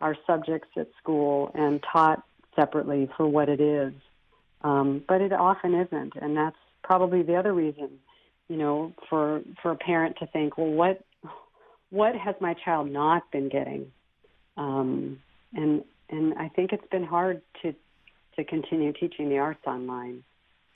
our 0.00 0.16
subjects 0.24 0.68
at 0.76 0.86
school 1.02 1.50
and 1.54 1.82
taught 1.92 2.22
separately 2.54 3.10
for 3.16 3.26
what 3.26 3.48
it 3.48 3.60
is. 3.60 3.92
Um, 4.62 5.02
but 5.08 5.20
it 5.20 5.32
often 5.32 5.74
isn't, 5.74 6.12
and 6.14 6.36
that's 6.36 6.56
probably 6.84 7.22
the 7.22 7.34
other 7.34 7.52
reason 7.52 7.98
you 8.48 8.56
know, 8.56 8.92
for 9.08 9.42
for 9.62 9.70
a 9.70 9.76
parent 9.76 10.16
to 10.18 10.26
think, 10.26 10.58
well, 10.58 10.70
what 10.70 11.04
what 11.90 12.16
has 12.16 12.34
my 12.40 12.54
child 12.54 12.90
not 12.90 13.30
been 13.30 13.48
getting? 13.48 13.92
Um, 14.56 15.20
and 15.54 15.84
and 16.10 16.34
I 16.34 16.48
think 16.48 16.72
it's 16.72 16.86
been 16.90 17.04
hard 17.04 17.42
to 17.62 17.74
to 18.36 18.44
continue 18.44 18.92
teaching 18.92 19.28
the 19.28 19.38
arts 19.38 19.64
online 19.66 20.24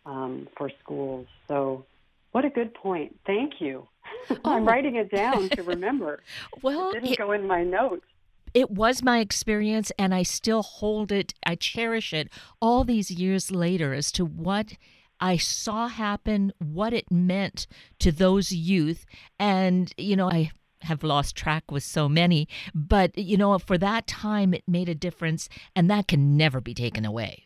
um, 0.05 0.49
for 0.57 0.71
schools. 0.83 1.27
So, 1.49 1.85
what 2.33 2.45
a 2.45 2.51
good 2.51 2.75
point. 2.75 3.19
Thank 3.27 3.61
you. 3.61 3.89
Oh. 4.29 4.39
I'm 4.45 4.65
writing 4.65 4.97
it 4.97 5.11
down 5.11 5.49
to 5.51 5.63
remember. 5.65 6.21
well, 6.63 6.91
it 6.91 6.95
didn't 6.95 7.13
it, 7.13 7.19
go 7.19 7.33
in 7.33 7.47
my 7.47 7.63
notes. 7.63 8.07
It 8.55 8.71
was 8.71 9.03
my 9.03 9.21
experience, 9.21 9.93
and 9.99 10.13
I 10.13 10.25
still 10.25 10.63
hold 10.63 11.13
it. 11.13 11.35
I 11.45 11.55
cherish 11.55 12.13
it 12.13 12.29
all 12.61 12.83
these 12.83 13.11
years 13.11 13.53
later 13.53 13.95
as 13.95 14.11
to 14.13 14.25
what 14.25 14.73
I 15.21 15.37
saw 15.37 15.89
happen, 15.89 16.53
what 16.59 16.93
it 16.93 17.11
meant 17.11 17.67
to 18.01 18.13
those 18.13 18.53
youth. 18.53 19.07
And, 19.39 19.93
you 19.97 20.17
know, 20.17 20.31
I 20.31 20.51
have 20.83 21.03
lost 21.03 21.37
track 21.37 21.71
with 21.71 21.83
so 21.83 22.09
many. 22.09 22.49
But, 22.75 23.17
you 23.17 23.37
know, 23.37 23.59
for 23.59 23.79
that 23.79 24.07
time, 24.07 24.55
it 24.55 24.65
made 24.67 24.89
a 24.89 24.95
difference, 24.95 25.49
and 25.75 25.91
that 25.91 26.09
can 26.09 26.37
never 26.37 26.61
be 26.61 26.75
taken 26.75 27.05
away. 27.05 27.45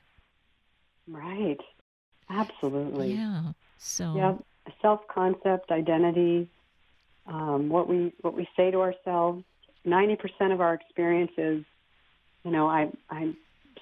Right. 1.09 1.61
Absolutely. 2.29 3.15
Yeah. 3.15 3.53
So, 3.79 4.15
yeah, 4.15 4.35
self 4.83 5.01
concept, 5.09 5.71
identity, 5.71 6.49
um, 7.27 7.69
what 7.69 7.89
we 7.89 8.13
what 8.21 8.35
we 8.35 8.49
say 8.57 8.71
to 8.71 8.81
ourselves. 8.81 9.43
Ninety 9.85 10.17
percent 10.17 10.53
of 10.53 10.61
our 10.61 10.75
experiences, 10.75 11.65
you 12.45 12.51
know, 12.51 12.69
I 12.69 12.91
I 13.09 13.35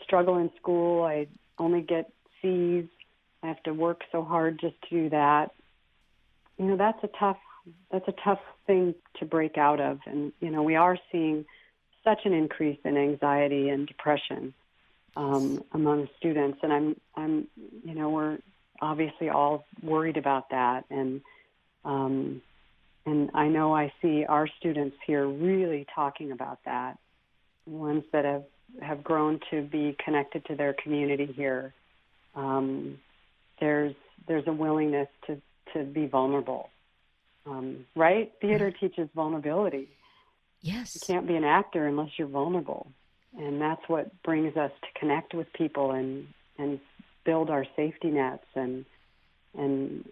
struggle 0.04 0.38
in 0.38 0.50
school. 0.56 1.02
I 1.04 1.26
only 1.58 1.82
get 1.82 2.10
C's. 2.40 2.86
I 3.42 3.48
have 3.48 3.62
to 3.64 3.72
work 3.72 4.02
so 4.10 4.22
hard 4.22 4.58
just 4.60 4.74
to 4.82 4.88
do 4.90 5.10
that. 5.10 5.52
You 6.58 6.66
know, 6.66 6.76
that's 6.76 7.02
a 7.04 7.08
tough 7.18 7.38
that's 7.92 8.08
a 8.08 8.14
tough 8.24 8.40
thing 8.66 8.94
to 9.18 9.26
break 9.26 9.58
out 9.58 9.80
of, 9.80 10.00
and 10.06 10.32
you 10.40 10.50
know, 10.50 10.62
we 10.62 10.76
are 10.76 10.98
seeing 11.12 11.44
such 12.02 12.20
an 12.24 12.32
increase 12.32 12.78
in 12.84 12.96
anxiety 12.96 13.68
and 13.68 13.86
depression 13.86 14.54
um, 15.16 15.62
among 15.72 16.08
students, 16.18 16.58
and 16.62 16.72
I'm 16.72 16.96
I'm 17.14 17.48
you 17.84 17.94
know 17.94 18.10
we're 18.10 18.38
obviously 18.80 19.28
all 19.28 19.66
worried 19.82 20.16
about 20.16 20.50
that, 20.50 20.84
and 20.90 21.20
um, 21.84 22.40
and 23.04 23.30
I 23.34 23.48
know 23.48 23.74
I 23.74 23.92
see 24.00 24.24
our 24.24 24.48
students 24.58 24.96
here 25.06 25.26
really 25.26 25.86
talking 25.94 26.32
about 26.32 26.58
that, 26.64 26.98
ones 27.66 28.04
that 28.12 28.24
have 28.24 28.44
have 28.80 29.02
grown 29.02 29.40
to 29.50 29.62
be 29.62 29.96
connected 30.04 30.44
to 30.46 30.54
their 30.54 30.74
community 30.74 31.26
here. 31.26 31.72
Um, 32.34 32.98
there's 33.60 33.94
there's 34.26 34.46
a 34.46 34.52
willingness 34.52 35.08
to 35.26 35.40
to 35.74 35.84
be 35.84 36.06
vulnerable, 36.06 36.70
um, 37.46 37.84
right? 37.94 38.32
Theater 38.40 38.70
teaches 38.70 39.08
vulnerability. 39.14 39.88
yes. 40.60 40.94
You 40.94 41.00
can't 41.06 41.26
be 41.26 41.36
an 41.36 41.44
actor 41.44 41.86
unless 41.86 42.10
you're 42.18 42.28
vulnerable, 42.28 42.90
and 43.36 43.60
that's 43.60 43.82
what 43.88 44.10
brings 44.22 44.56
us 44.56 44.72
to 44.82 45.00
connect 45.00 45.34
with 45.34 45.52
people 45.52 45.92
and 45.92 46.28
and 46.58 46.80
build 47.24 47.50
our 47.50 47.66
safety 47.76 48.08
nets 48.08 48.46
and 48.54 48.84
and 49.56 50.08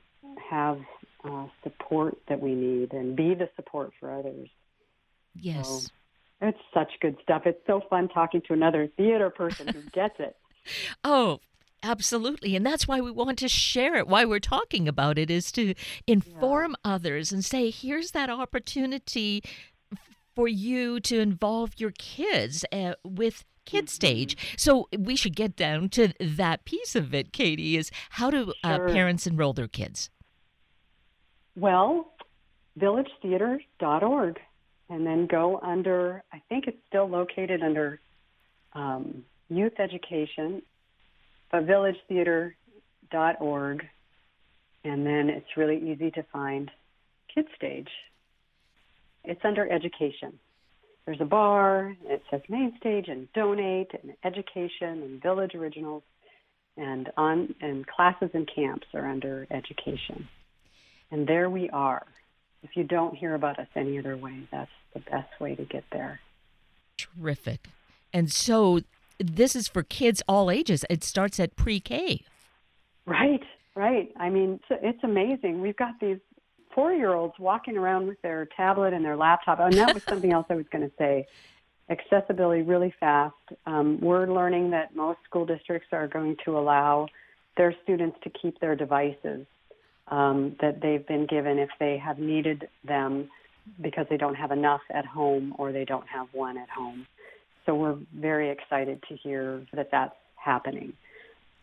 have 0.50 0.80
uh, 1.24 1.46
support 1.62 2.18
that 2.28 2.40
we 2.40 2.54
need 2.54 2.92
and 2.92 3.16
be 3.16 3.34
the 3.34 3.48
support 3.56 3.92
for 3.98 4.10
others. 4.10 4.48
Yes. 5.34 5.66
So 5.66 6.46
it's 6.48 6.58
such 6.74 6.92
good 7.00 7.16
stuff. 7.22 7.42
It's 7.46 7.60
so 7.66 7.80
fun 7.88 8.08
talking 8.08 8.42
to 8.48 8.52
another 8.52 8.88
theater 8.96 9.30
person 9.30 9.68
who 9.68 9.82
gets 9.92 10.16
it. 10.18 10.36
Oh, 11.04 11.38
absolutely. 11.90 12.56
And 12.56 12.64
that's 12.64 12.86
why 12.88 13.00
we 13.00 13.10
want 13.10 13.38
to 13.38 13.48
share 13.48 13.94
it. 13.96 14.08
Why 14.08 14.24
we're 14.24 14.40
talking 14.40 14.88
about 14.88 15.18
it 15.18 15.30
is 15.30 15.52
to 15.52 15.74
inform 16.06 16.76
others 16.84 17.32
and 17.32 17.44
say, 17.44 17.70
here's 17.70 18.10
that 18.12 18.30
opportunity 18.30 19.42
for 20.34 20.48
you 20.48 21.00
to 21.00 21.18
involve 21.20 21.72
your 21.78 21.92
kids 21.98 22.64
uh, 22.72 22.94
with 23.04 23.44
KidStage. 23.66 24.36
So 24.56 24.88
we 24.96 25.16
should 25.16 25.34
get 25.34 25.56
down 25.56 25.88
to 25.90 26.12
that 26.20 26.64
piece 26.64 26.94
of 26.94 27.14
it, 27.14 27.32
Kati, 27.32 27.74
is 27.74 27.90
how 28.10 28.30
do 28.30 28.52
uh, 28.62 28.76
Sure. 28.76 28.88
parents 28.88 29.26
enroll 29.26 29.52
their 29.54 29.68
kids? 29.68 30.10
Well, 31.56 32.12
villagetheatre.org, 32.78 34.38
and 34.88 35.06
then 35.06 35.26
go 35.26 35.58
under. 35.62 36.22
I 36.32 36.42
think 36.48 36.66
it's 36.66 36.78
still 36.86 37.08
located 37.08 37.62
under 37.62 37.98
um, 38.74 39.24
youth 39.48 39.80
education, 39.80 40.62
villagetheatre.org, 41.62 43.86
and 44.84 45.06
then 45.06 45.30
it's 45.30 45.56
really 45.56 45.90
easy 45.90 46.10
to 46.12 46.22
find 46.32 46.70
Kid 47.34 47.46
Stage. 47.56 47.88
It's 49.24 49.44
under 49.44 49.68
education. 49.70 50.38
There's 51.04 51.20
a 51.20 51.24
bar. 51.24 51.96
It 52.04 52.22
says 52.30 52.42
main 52.48 52.76
stage 52.78 53.08
and 53.08 53.32
donate 53.32 53.90
and 54.02 54.14
education 54.24 55.02
and 55.02 55.20
village 55.22 55.54
originals, 55.54 56.02
and 56.76 57.10
on 57.16 57.54
and 57.60 57.86
classes 57.86 58.30
and 58.34 58.50
camps 58.52 58.88
are 58.94 59.08
under 59.08 59.46
education. 59.50 60.28
And 61.10 61.26
there 61.26 61.48
we 61.48 61.70
are. 61.70 62.06
If 62.62 62.76
you 62.76 62.84
don't 62.84 63.14
hear 63.14 63.34
about 63.34 63.58
us 63.60 63.68
any 63.76 63.98
other 63.98 64.16
way, 64.16 64.48
that's 64.50 64.70
the 64.92 65.00
best 65.00 65.40
way 65.40 65.54
to 65.54 65.64
get 65.64 65.84
there. 65.92 66.20
Terrific. 66.96 67.68
And 68.12 68.32
so 68.32 68.80
this 69.18 69.56
is 69.56 69.68
for 69.68 69.82
kids 69.82 70.22
all 70.28 70.50
ages. 70.50 70.84
It 70.90 71.04
starts 71.04 71.40
at 71.40 71.56
pre 71.56 71.80
K. 71.80 72.22
Right, 73.06 73.42
right. 73.74 74.12
I 74.16 74.30
mean, 74.30 74.60
it's, 74.70 74.80
it's 74.82 75.04
amazing. 75.04 75.60
We've 75.60 75.76
got 75.76 75.98
these 76.00 76.18
four 76.74 76.92
year 76.92 77.14
olds 77.14 77.34
walking 77.38 77.76
around 77.76 78.06
with 78.06 78.20
their 78.22 78.46
tablet 78.56 78.92
and 78.92 79.04
their 79.04 79.16
laptop. 79.16 79.58
And 79.60 79.72
that 79.74 79.94
was 79.94 80.02
something 80.08 80.32
else 80.32 80.46
I 80.50 80.54
was 80.54 80.66
going 80.70 80.88
to 80.88 80.92
say. 80.98 81.26
Accessibility 81.88 82.62
really 82.62 82.92
fast. 83.00 83.34
Um, 83.64 83.98
we're 84.00 84.26
learning 84.26 84.70
that 84.70 84.94
most 84.94 85.18
school 85.24 85.46
districts 85.46 85.88
are 85.92 86.08
going 86.08 86.36
to 86.44 86.58
allow 86.58 87.06
their 87.56 87.74
students 87.82 88.18
to 88.24 88.30
keep 88.30 88.60
their 88.60 88.76
devices 88.76 89.46
um, 90.08 90.56
that 90.60 90.80
they've 90.82 91.06
been 91.06 91.26
given 91.26 91.58
if 91.58 91.70
they 91.80 91.96
have 91.96 92.18
needed 92.18 92.68
them 92.84 93.28
because 93.80 94.06
they 94.10 94.16
don't 94.16 94.34
have 94.34 94.50
enough 94.52 94.82
at 94.90 95.06
home 95.06 95.54
or 95.58 95.72
they 95.72 95.84
don't 95.84 96.06
have 96.06 96.28
one 96.32 96.58
at 96.58 96.68
home. 96.68 97.06
So 97.66 97.74
we're 97.74 97.98
very 98.14 98.50
excited 98.50 99.02
to 99.08 99.16
hear 99.16 99.66
that 99.74 99.90
that's 99.90 100.14
happening. 100.36 100.92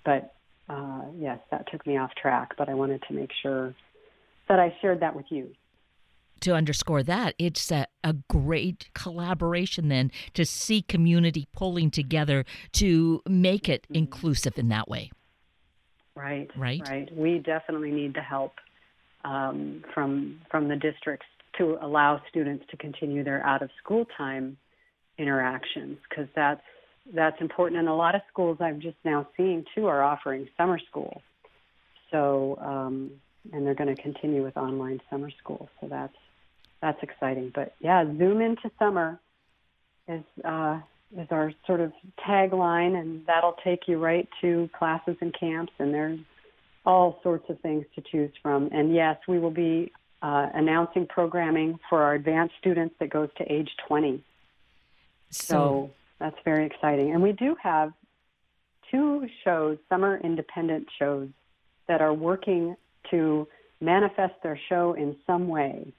But 0.05 0.35
uh, 0.69 1.03
yes, 1.17 1.39
that 1.49 1.71
took 1.71 1.87
me 1.87 1.97
off 1.97 2.11
track, 2.21 2.51
but 2.57 2.69
I 2.69 2.73
wanted 2.73 3.01
to 3.07 3.13
make 3.13 3.31
sure 3.41 3.73
that 4.49 4.59
I 4.59 4.75
shared 4.81 4.99
that 4.99 5.15
with 5.15 5.25
you. 5.29 5.49
to 6.41 6.53
underscore 6.53 7.03
that, 7.03 7.33
it's 7.39 7.71
a, 7.71 7.87
a 8.03 8.13
great 8.29 8.89
collaboration 8.93 9.87
then 9.87 10.11
to 10.33 10.45
see 10.45 10.81
community 10.81 11.47
pulling 11.53 11.89
together 11.89 12.43
to 12.73 13.21
make 13.27 13.69
it 13.69 13.87
inclusive 13.89 14.57
in 14.57 14.67
that 14.67 14.89
way. 14.89 15.09
Right. 16.15 16.49
Right. 16.55 16.81
Right. 16.87 17.17
We 17.17 17.39
definitely 17.39 17.91
need 17.91 18.13
the 18.13 18.21
help 18.21 18.53
um, 19.23 19.83
from 19.93 20.41
from 20.51 20.67
the 20.67 20.75
districts 20.75 21.25
to 21.57 21.77
allow 21.81 22.21
students 22.29 22.65
to 22.71 22.77
continue 22.77 23.23
their 23.23 23.43
out 23.45 23.61
of 23.61 23.69
school 23.81 24.05
time 24.17 24.57
interactions 25.17 25.97
because 26.09 26.27
that's 26.35 26.61
that's 27.13 27.39
important. 27.41 27.79
And 27.79 27.89
a 27.89 27.93
lot 27.93 28.15
of 28.15 28.21
schools 28.31 28.57
I'm 28.61 28.79
just 28.79 28.97
now 29.03 29.27
seeing 29.35 29.65
too 29.75 29.87
are 29.87 30.01
offering 30.01 30.47
summer 30.57 30.79
school. 30.79 31.21
So 32.11 32.57
um, 32.61 33.11
and 33.51 33.65
they're 33.65 33.75
going 33.75 33.93
to 33.93 34.01
continue 34.01 34.43
with 34.43 34.55
online 34.55 35.01
summer 35.09 35.29
school. 35.31 35.69
So 35.81 35.87
that's 35.87 36.15
that's 36.81 37.01
exciting. 37.01 37.51
But 37.53 37.75
yeah, 37.79 38.05
zoom 38.05 38.41
into 38.41 38.71
summer 38.79 39.19
is 40.07 40.23
uh, 40.45 40.79
is 41.17 41.27
our 41.31 41.51
sort 41.67 41.81
of 41.81 41.91
tagline, 42.27 42.99
and 42.99 43.25
that'll 43.25 43.55
take 43.63 43.87
you 43.87 43.97
right 43.97 44.27
to 44.41 44.69
classes 44.77 45.15
and 45.21 45.33
camps, 45.37 45.73
and 45.79 45.93
there's 45.93 46.19
all 46.85 47.19
sorts 47.23 47.49
of 47.49 47.59
things 47.61 47.85
to 47.95 48.01
choose 48.11 48.31
from. 48.41 48.69
And 48.71 48.93
yes, 48.93 49.17
we 49.27 49.39
will 49.39 49.51
be 49.51 49.91
uh, 50.21 50.49
announcing 50.53 51.07
programming 51.07 51.79
for 51.89 52.03
our 52.03 52.15
advanced 52.15 52.55
students 52.59 52.95
that 52.99 53.09
goes 53.09 53.29
to 53.37 53.51
age 53.51 53.69
20. 53.87 54.23
So, 55.33 55.45
So 55.45 55.91
that's 56.19 56.37
very 56.45 56.65
exciting. 56.65 57.11
And 57.11 57.21
we 57.21 57.31
do 57.31 57.55
have 57.61 57.91
two 58.89 59.27
shows, 59.43 59.77
summer 59.89 60.19
independent 60.23 60.87
shows, 60.97 61.29
that 61.87 62.01
are 62.01 62.13
working 62.13 62.75
to 63.11 63.47
manifest 63.81 64.35
their 64.43 64.59
show 64.69 64.93
in 64.93 65.15
some 65.27 65.47
way. 65.47 65.91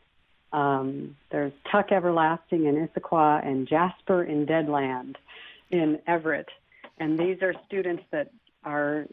Um, 0.53 1.17
there's 1.31 1.53
Tuck 1.71 1.91
Everlasting 1.91 2.67
in 2.67 2.87
Issaquah 2.87 3.47
and 3.47 3.67
Jasper 3.67 4.23
in 4.23 4.47
Deadland 4.47 5.19
in 5.71 5.99
Everett. 6.07 6.49
And 6.99 7.19
these 7.19 7.43
are 7.43 7.55
students 7.67 8.05
that 8.13 8.31
are 8.65 9.07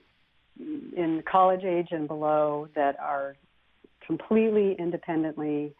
in 0.59 1.23
college 1.29 1.63
age 1.63 1.87
and 1.91 2.07
below 2.07 2.67
that 2.75 2.99
are 2.99 3.35
completely 4.05 4.75
independently 4.77 5.73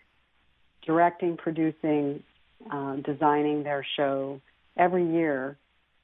directing, 0.83 1.37
producing, 1.37 2.23
uh, 2.69 2.95
designing 2.97 3.63
their 3.63 3.85
show 3.95 4.41
every 4.77 5.09
year, 5.11 5.57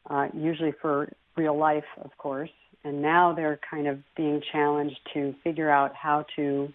uh, 0.09 0.27
usually 0.33 0.73
for 0.81 1.11
real 1.35 1.57
life, 1.57 1.85
of 2.01 2.17
course. 2.17 2.49
And 2.83 3.01
now 3.01 3.33
they're 3.33 3.59
kind 3.69 3.87
of 3.87 3.99
being 4.15 4.41
challenged 4.51 4.99
to 5.13 5.35
figure 5.43 5.69
out 5.69 5.95
how 5.95 6.25
to 6.35 6.71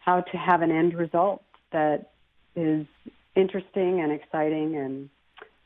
how 0.00 0.20
to 0.20 0.36
have 0.36 0.60
an 0.60 0.70
end 0.70 0.94
result 0.94 1.42
that 1.72 2.10
is 2.54 2.86
interesting 3.34 4.00
and 4.00 4.12
exciting. 4.12 4.76
And 4.76 5.08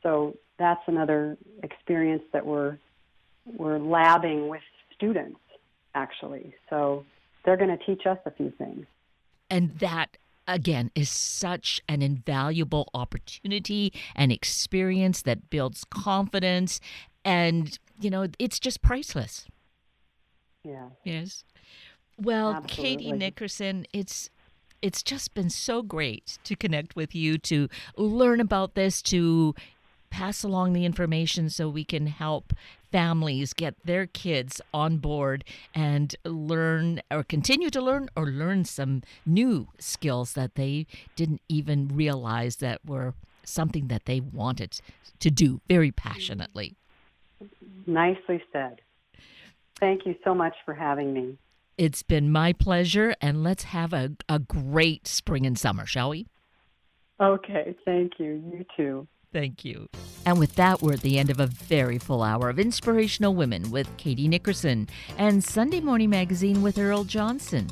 so 0.01 0.37
that's 0.57 0.81
another 0.87 1.37
experience 1.63 2.23
that 2.33 2.45
we're 2.45 2.77
we're 3.45 3.79
labbing 3.79 4.49
with 4.49 4.61
students 4.95 5.39
actually. 5.95 6.53
So 6.69 7.05
they're 7.43 7.57
going 7.57 7.75
to 7.75 7.83
teach 7.85 8.05
us 8.05 8.17
a 8.25 8.31
few 8.31 8.51
things. 8.51 8.85
and 9.49 9.77
that 9.79 10.17
again 10.53 10.91
is 10.95 11.09
such 11.09 11.81
an 11.87 12.01
invaluable 12.01 12.89
opportunity 12.93 13.93
and 14.15 14.31
experience 14.31 15.21
that 15.21 15.49
builds 15.49 15.83
confidence 15.85 16.79
and 17.23 17.77
you 17.99 18.09
know 18.09 18.27
it's 18.39 18.59
just 18.59 18.81
priceless. 18.81 19.45
Yeah. 20.63 20.89
yes. 21.03 21.43
Well 22.17 22.61
Kati 22.61 23.15
Nickerson 23.15 23.85
it's 23.93 24.29
it's 24.81 25.03
just 25.03 25.33
been 25.33 25.49
so 25.49 25.81
great 25.81 26.37
to 26.45 26.55
connect 26.55 26.95
with 26.95 27.13
you, 27.13 27.37
to 27.37 27.67
learn 27.97 28.39
about 28.39 28.75
this, 28.75 29.01
to 29.01 29.53
pass 30.09 30.43
along 30.43 30.73
the 30.73 30.85
information 30.85 31.49
so 31.49 31.69
we 31.69 31.83
can 31.83 32.07
help 32.07 32.53
families 32.91 33.53
get 33.53 33.75
their 33.85 34.07
kids 34.07 34.61
on 34.73 34.97
board 34.97 35.43
and 35.73 36.15
learn 36.25 37.01
or 37.11 37.23
continue 37.23 37.69
to 37.69 37.81
learn 37.81 38.09
or 38.15 38.27
learn 38.27 38.65
some 38.65 39.01
new 39.25 39.67
skills 39.79 40.33
that 40.33 40.55
they 40.55 40.85
didn't 41.15 41.41
even 41.49 41.87
realize 41.87 42.57
that 42.57 42.79
were 42.85 43.13
something 43.43 43.87
that 43.87 44.05
they 44.05 44.19
wanted 44.19 44.79
to 45.19 45.31
do 45.31 45.61
very 45.67 45.91
passionately. 45.91 46.75
Nicely 47.85 48.41
said. 48.51 48.81
Thank 49.79 50.05
you 50.05 50.15
so 50.23 50.33
much 50.33 50.55
for 50.65 50.73
having 50.73 51.13
me. 51.13 51.37
It's 51.77 52.03
been 52.03 52.29
my 52.29 52.51
pleasure, 52.51 53.15
and 53.21 53.41
let's 53.41 53.63
have 53.63 53.93
a, 53.93 54.11
a 54.27 54.39
great 54.39 55.07
spring 55.07 55.45
and 55.45 55.57
summer, 55.57 55.85
shall 55.85 56.09
we? 56.09 56.27
Okay, 57.21 57.75
thank 57.85 58.13
you. 58.19 58.43
You 58.51 58.65
too. 58.75 59.07
Thank 59.31 59.63
you. 59.63 59.87
And 60.25 60.39
with 60.39 60.55
that, 60.55 60.81
we're 60.81 60.93
at 60.93 61.01
the 61.01 61.19
end 61.19 61.29
of 61.29 61.39
a 61.39 61.47
very 61.47 61.97
full 61.99 62.23
hour 62.23 62.49
of 62.49 62.59
Inspirational 62.59 63.35
Women 63.35 63.69
with 63.69 63.87
Kati 63.97 64.27
Nickerson 64.27 64.87
and 65.17 65.43
Sunday 65.43 65.81
Morning 65.81 66.09
Magazine 66.09 66.61
with 66.61 66.79
Earl 66.79 67.03
Johnson. 67.03 67.67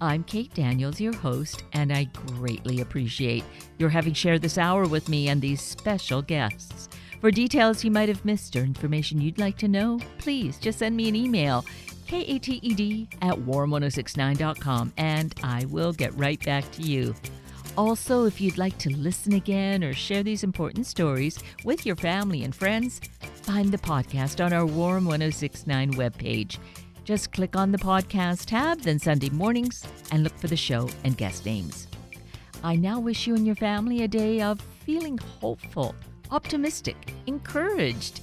I'm 0.00 0.22
Kate 0.24 0.52
Daniels, 0.54 1.00
your 1.00 1.14
host, 1.14 1.64
and 1.72 1.92
I 1.92 2.04
greatly 2.04 2.80
appreciate 2.80 3.44
your 3.78 3.88
having 3.88 4.12
shared 4.12 4.42
this 4.42 4.58
hour 4.58 4.86
with 4.86 5.08
me 5.08 5.28
and 5.28 5.40
these 5.40 5.60
special 5.60 6.22
guests. 6.22 6.88
For 7.20 7.30
details 7.32 7.82
you 7.82 7.90
might 7.90 8.08
have 8.08 8.24
missed 8.24 8.54
or 8.54 8.60
information 8.60 9.20
you'd 9.20 9.38
like 9.38 9.58
to 9.58 9.68
know, 9.68 9.98
please 10.18 10.58
just 10.58 10.78
send 10.78 10.96
me 10.96 11.08
an 11.08 11.16
email, 11.16 11.64
kated 12.06 13.08
at 13.22 13.36
warm1069.com, 13.36 14.92
and 14.96 15.34
I 15.42 15.64
will 15.66 15.92
get 15.92 16.16
right 16.16 16.42
back 16.44 16.70
to 16.72 16.82
you. 16.82 17.14
Also, 17.78 18.24
if 18.24 18.40
you'd 18.40 18.58
like 18.58 18.76
to 18.78 18.90
listen 18.96 19.34
again 19.34 19.84
or 19.84 19.92
share 19.92 20.24
these 20.24 20.42
important 20.42 20.84
stories 20.84 21.38
with 21.64 21.86
your 21.86 21.94
family 21.94 22.42
and 22.42 22.52
friends, 22.52 23.00
find 23.42 23.70
the 23.70 23.78
podcast 23.78 24.44
on 24.44 24.52
our 24.52 24.66
Warm 24.66 25.04
1069 25.04 25.92
webpage. 25.92 26.58
Just 27.04 27.30
click 27.30 27.54
on 27.54 27.70
the 27.70 27.78
podcast 27.78 28.46
tab, 28.46 28.80
then 28.80 28.98
Sunday 28.98 29.30
mornings, 29.30 29.86
and 30.10 30.24
look 30.24 30.36
for 30.38 30.48
the 30.48 30.56
show 30.56 30.88
and 31.04 31.16
guest 31.16 31.46
names. 31.46 31.86
I 32.64 32.74
now 32.74 32.98
wish 32.98 33.28
you 33.28 33.36
and 33.36 33.46
your 33.46 33.54
family 33.54 34.02
a 34.02 34.08
day 34.08 34.42
of 34.42 34.60
feeling 34.84 35.16
hopeful 35.16 35.94
optimistic, 36.32 36.96
encouraged. 37.28 38.22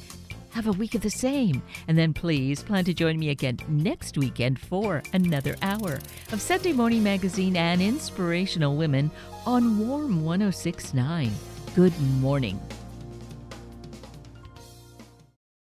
Have 0.51 0.67
a 0.67 0.73
week 0.73 0.95
of 0.95 1.01
the 1.01 1.09
same. 1.09 1.61
And 1.87 1.97
then 1.97 2.13
please 2.13 2.61
plan 2.61 2.83
to 2.85 2.93
join 2.93 3.17
me 3.19 3.29
again 3.29 3.59
next 3.67 4.17
weekend 4.17 4.59
for 4.59 5.01
another 5.13 5.55
hour 5.61 5.99
of 6.31 6.41
Sunday 6.41 6.71
Morning 6.71 7.03
Magazine 7.03 7.55
and 7.55 7.81
Inspirational 7.81 8.75
Women 8.75 9.11
on 9.45 9.77
Warm 9.77 10.23
1069. 10.23 11.31
Good 11.75 11.99
morning. 12.19 12.60